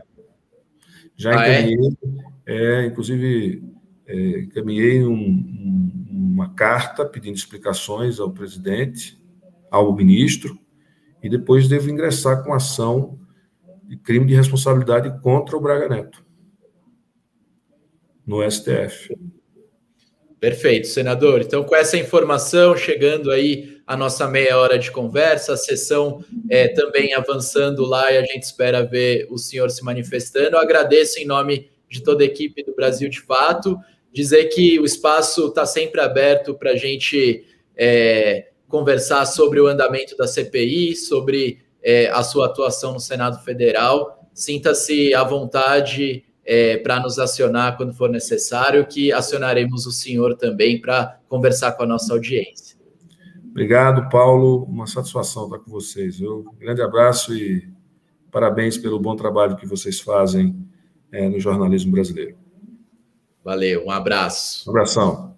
Já 1.16 1.40
ah, 1.40 1.48
é? 1.48 1.62
encaminhei, 1.62 1.98
é? 2.46 2.56
É, 2.56 2.86
inclusive, 2.86 3.64
é, 4.06 4.40
encaminhei 4.42 5.04
um, 5.04 5.12
um, 5.12 6.08
uma 6.12 6.54
carta 6.54 7.04
pedindo 7.04 7.36
explicações 7.36 8.20
ao 8.20 8.30
presidente, 8.32 9.20
ao 9.72 9.96
ministro, 9.96 10.56
e 11.24 11.28
depois 11.28 11.68
devo 11.68 11.90
ingressar 11.90 12.44
com 12.44 12.54
ação 12.54 13.18
de 13.86 13.98
crime 13.98 14.28
de 14.28 14.36
responsabilidade 14.36 15.20
contra 15.24 15.58
o 15.58 15.60
Braga 15.60 15.90
Neto 15.90 16.24
no 18.24 18.48
STF. 18.48 19.18
Perfeito, 20.40 20.86
senador. 20.86 21.42
Então, 21.42 21.64
com 21.64 21.76
essa 21.76 21.98
informação, 21.98 22.78
chegando 22.78 23.32
aí 23.32 23.75
a 23.86 23.96
nossa 23.96 24.28
meia 24.28 24.58
hora 24.58 24.80
de 24.80 24.92
conversa, 24.92 25.54
a 25.54 25.58
sessão 25.58 26.24
é, 26.50 26.70
também 26.70 27.14
avançando 27.14 27.86
lá 27.86 28.12
e 28.12 28.18
a 28.18 28.24
gente 28.24 28.44
espera 28.44 28.84
ver 28.84 29.28
o 29.30 29.38
senhor 29.38 29.70
se 29.70 29.84
manifestando. 29.84 30.56
Eu 30.56 30.60
agradeço 30.60 31.20
em 31.20 31.26
nome 31.26 31.70
de 31.90 32.02
toda 32.02 32.24
a 32.24 32.26
equipe 32.26 32.64
do 32.64 32.74
Brasil 32.74 33.08
de 33.10 33.22
Fato, 33.22 33.78
dizer 34.12 34.46
que 34.46 34.80
o 34.80 34.86
espaço 34.86 35.48
está 35.48 35.66
sempre 35.66 36.02
aberto 36.02 36.56
para 36.56 36.72
a 36.72 36.76
gente 36.76 37.46
é, 37.78 38.48
conversar 38.68 39.26
sobre 39.26 39.60
o 39.60 39.68
andamento 39.68 40.18
da 40.18 40.26
CPI, 40.26 40.96
sobre 40.96 41.60
é, 41.84 42.08
a 42.08 42.24
sua 42.24 42.48
atuação 42.48 42.94
no 42.94 43.00
Senado 43.00 43.44
Federal. 43.44 44.28
Sinta-se 44.34 45.14
à 45.14 45.24
vontade 45.24 46.26
é, 46.44 46.78
para 46.78 47.00
nos 47.00 47.20
acionar 47.20 47.78
quando 47.78 47.94
for 47.94 48.10
necessário, 48.10 48.86
que 48.88 49.12
acionaremos 49.12 49.86
o 49.86 49.92
senhor 49.92 50.36
também 50.36 50.82
para 50.82 51.20
conversar 51.28 51.74
com 51.74 51.84
a 51.84 51.88
nossa 51.88 52.12
audiência. 52.14 52.75
Obrigado, 53.56 54.10
Paulo. 54.10 54.66
Uma 54.66 54.86
satisfação 54.86 55.46
estar 55.46 55.60
com 55.60 55.72
vocês. 55.72 56.20
Um 56.20 56.44
grande 56.60 56.82
abraço 56.82 57.34
e 57.34 57.66
parabéns 58.30 58.78
pelo 58.78 59.00
bom 59.00 59.16
trabalho 59.16 59.56
que 59.56 59.66
vocês 59.66 59.98
fazem 59.98 60.68
é, 61.10 61.30
no 61.30 61.40
jornalismo 61.40 61.94
brasileiro. 61.94 62.36
Valeu, 63.42 63.86
um 63.86 63.92
abraço. 63.92 64.68
Um 64.68 64.72
abração. 64.72 65.38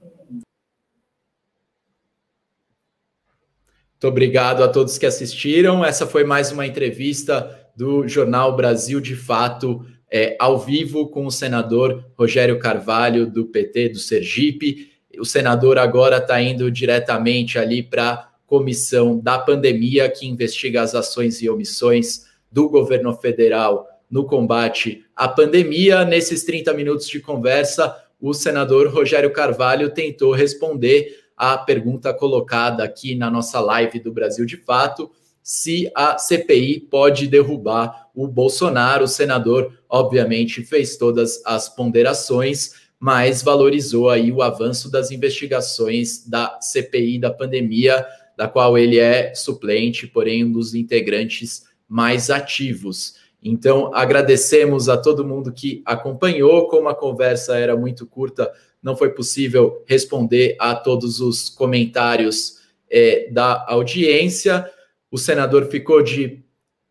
Muito 3.92 4.08
obrigado 4.08 4.64
a 4.64 4.68
todos 4.68 4.98
que 4.98 5.06
assistiram. 5.06 5.86
Essa 5.86 6.08
foi 6.08 6.24
mais 6.24 6.52
uma 6.52 6.66
entrevista 6.66 7.70
do 7.76 8.08
Jornal 8.08 8.56
Brasil 8.56 9.00
de 9.00 9.16
Fato 9.16 9.86
é, 10.12 10.36
ao 10.40 10.58
vivo 10.58 11.10
com 11.10 11.28
o 11.28 11.32
senador 11.32 12.04
Rogério 12.18 12.58
Carvalho, 12.58 13.30
do 13.30 13.46
PT 13.46 13.90
do 13.90 14.00
Sergipe. 14.00 14.97
O 15.20 15.26
senador 15.26 15.78
agora 15.78 16.18
está 16.18 16.42
indo 16.42 16.72
diretamente 16.72 17.58
ali 17.58 17.84
para 17.84 18.12
a 18.12 18.30
comissão 18.46 19.20
da 19.20 19.38
pandemia, 19.38 20.10
que 20.10 20.28
investiga 20.28 20.82
as 20.82 20.96
ações 20.96 21.42
e 21.42 21.50
omissões 21.50 22.26
do 22.52 22.70
governo 22.70 23.14
federal 23.14 23.88
no 24.10 24.26
combate 24.26 25.06
à 25.16 25.28
pandemia. 25.28 26.06
Nesses 26.06 26.44
30 26.44 26.74
minutos 26.74 27.08
de 27.08 27.20
conversa, 27.20 27.96
o 28.20 28.34
senador 28.34 28.88
Rogério 28.88 29.32
Carvalho 29.32 29.90
tentou 29.90 30.32
responder 30.32 31.26
a 31.36 31.58
pergunta 31.58 32.14
colocada 32.14 32.84
aqui 32.84 33.14
na 33.14 33.30
nossa 33.30 33.60
live 33.60 34.00
do 34.00 34.12
Brasil 34.12 34.46
de 34.46 34.58
Fato 34.58 35.12
se 35.48 35.90
a 35.96 36.18
CPI 36.18 36.82
pode 36.92 37.26
derrubar 37.26 38.10
o 38.14 38.28
Bolsonaro. 38.28 39.06
O 39.06 39.08
senador, 39.08 39.72
obviamente, 39.88 40.62
fez 40.62 40.98
todas 40.98 41.42
as 41.46 41.70
ponderações, 41.70 42.74
mas 43.00 43.42
valorizou 43.42 44.10
aí 44.10 44.32
o 44.32 44.42
avanço 44.42 44.90
das 44.92 45.12
investigações 45.12 46.28
da 46.28 46.60
CPI 46.62 47.20
da 47.20 47.32
pandemia, 47.32 48.06
da 48.36 48.48
qual 48.48 48.78
ele 48.78 49.00
é 49.00 49.34
suplente, 49.36 50.08
porém 50.08 50.44
um 50.44 50.52
dos 50.52 50.74
integrantes 50.74 51.66
mais 51.88 52.30
ativos. 52.30 53.16
Então, 53.42 53.94
agradecemos 53.94 54.90
a 54.90 54.98
todo 54.98 55.26
mundo 55.26 55.52
que 55.52 55.82
acompanhou. 55.86 56.68
Como 56.68 56.90
a 56.90 56.96
conversa 56.96 57.58
era 57.58 57.78
muito 57.78 58.06
curta, 58.06 58.52
não 58.82 58.96
foi 58.96 59.10
possível 59.12 59.84
responder 59.88 60.56
a 60.60 60.76
todos 60.76 61.20
os 61.20 61.50
comentários 61.50 62.58
é, 62.90 63.30
da 63.32 63.66
audiência. 63.68 64.70
O 65.12 65.18
senador 65.18 65.66
ficou 65.68 66.02
de 66.02 66.44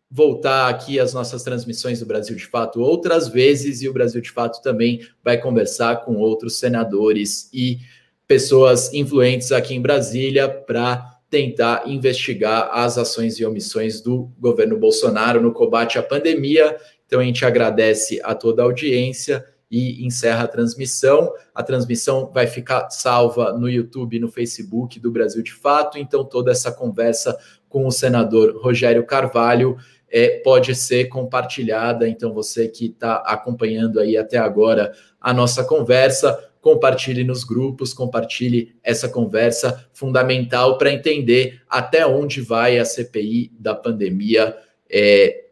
voltar 0.09 0.69
aqui 0.69 0.99
às 0.99 1.13
nossas 1.13 1.43
transmissões 1.43 1.99
do 1.99 2.05
Brasil 2.05 2.35
de 2.35 2.45
Fato 2.45 2.81
outras 2.81 3.27
vezes 3.27 3.81
e 3.81 3.89
o 3.89 3.93
Brasil 3.93 4.21
de 4.21 4.31
Fato 4.31 4.61
também 4.61 5.01
vai 5.23 5.37
conversar 5.37 5.97
com 6.05 6.15
outros 6.15 6.59
senadores 6.59 7.49
e 7.53 7.79
pessoas 8.25 8.93
influentes 8.93 9.51
aqui 9.51 9.73
em 9.73 9.81
Brasília 9.81 10.49
para 10.49 11.17
tentar 11.29 11.83
investigar 11.87 12.69
as 12.71 12.97
ações 12.97 13.37
e 13.39 13.45
omissões 13.45 14.01
do 14.01 14.31
governo 14.39 14.77
Bolsonaro 14.77 15.41
no 15.41 15.51
combate 15.51 15.99
à 15.99 16.03
pandemia. 16.03 16.77
Então 17.05 17.19
a 17.19 17.23
gente 17.23 17.45
agradece 17.45 18.19
a 18.23 18.33
toda 18.33 18.61
a 18.61 18.65
audiência 18.65 19.45
e 19.69 20.05
encerra 20.05 20.45
a 20.45 20.47
transmissão. 20.47 21.33
A 21.53 21.61
transmissão 21.61 22.31
vai 22.33 22.47
ficar 22.47 22.89
salva 22.89 23.51
no 23.51 23.69
YouTube 23.69 24.15
e 24.15 24.19
no 24.19 24.31
Facebook 24.31 24.99
do 24.99 25.11
Brasil 25.11 25.43
de 25.43 25.53
Fato. 25.53 25.97
Então 25.97 26.23
toda 26.23 26.51
essa 26.51 26.71
conversa 26.71 27.37
com 27.67 27.85
o 27.85 27.91
senador 27.91 28.57
Rogério 28.61 29.05
Carvalho 29.05 29.77
é, 30.09 30.39
pode 30.39 30.73
ser 30.75 31.05
compartilhada. 31.05 32.07
Então, 32.07 32.33
você 32.33 32.67
que 32.67 32.87
está 32.87 33.17
acompanhando 33.17 33.99
aí 33.99 34.17
até 34.17 34.37
agora 34.37 34.93
a 35.19 35.33
nossa 35.33 35.63
conversa, 35.63 36.37
compartilhe 36.61 37.23
nos 37.23 37.43
grupos, 37.43 37.93
compartilhe 37.93 38.75
essa 38.83 39.07
conversa 39.07 39.87
fundamental 39.93 40.77
para 40.77 40.91
entender 40.91 41.61
até 41.69 42.05
onde 42.05 42.41
vai 42.41 42.77
a 42.77 42.85
CPI 42.85 43.51
da 43.57 43.73
pandemia 43.73 44.55
é, 44.89 45.45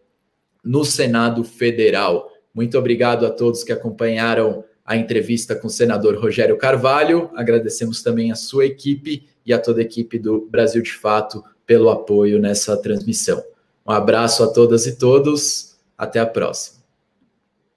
no 0.64 0.84
Senado 0.84 1.44
Federal. 1.44 2.32
Muito 2.54 2.78
obrigado 2.78 3.26
a 3.26 3.30
todos 3.30 3.64
que 3.64 3.72
acompanharam 3.72 4.64
a 4.86 4.96
entrevista 4.96 5.56
com 5.56 5.68
o 5.68 5.70
senador 5.70 6.16
Rogério 6.16 6.58
Carvalho. 6.58 7.30
Agradecemos 7.36 8.04
também 8.04 8.32
a 8.32 8.36
sua 8.36 8.66
equipe 8.66 9.28
e 9.46 9.54
a 9.54 9.60
toda 9.60 9.82
a 9.82 9.84
equipe 9.84 10.20
do 10.20 10.48
Brasil 10.50 10.82
de 10.82 10.94
Fato 10.94 11.44
pelo 11.66 11.90
apoio 11.90 12.40
nessa 12.40 12.78
transmissão. 12.78 13.44
Um 13.86 13.92
abraço 13.92 14.44
a 14.44 14.48
todas 14.48 14.88
e 14.88 14.96
todos, 14.96 15.76
até 15.98 16.20
a 16.20 16.26
próxima. 16.26 16.75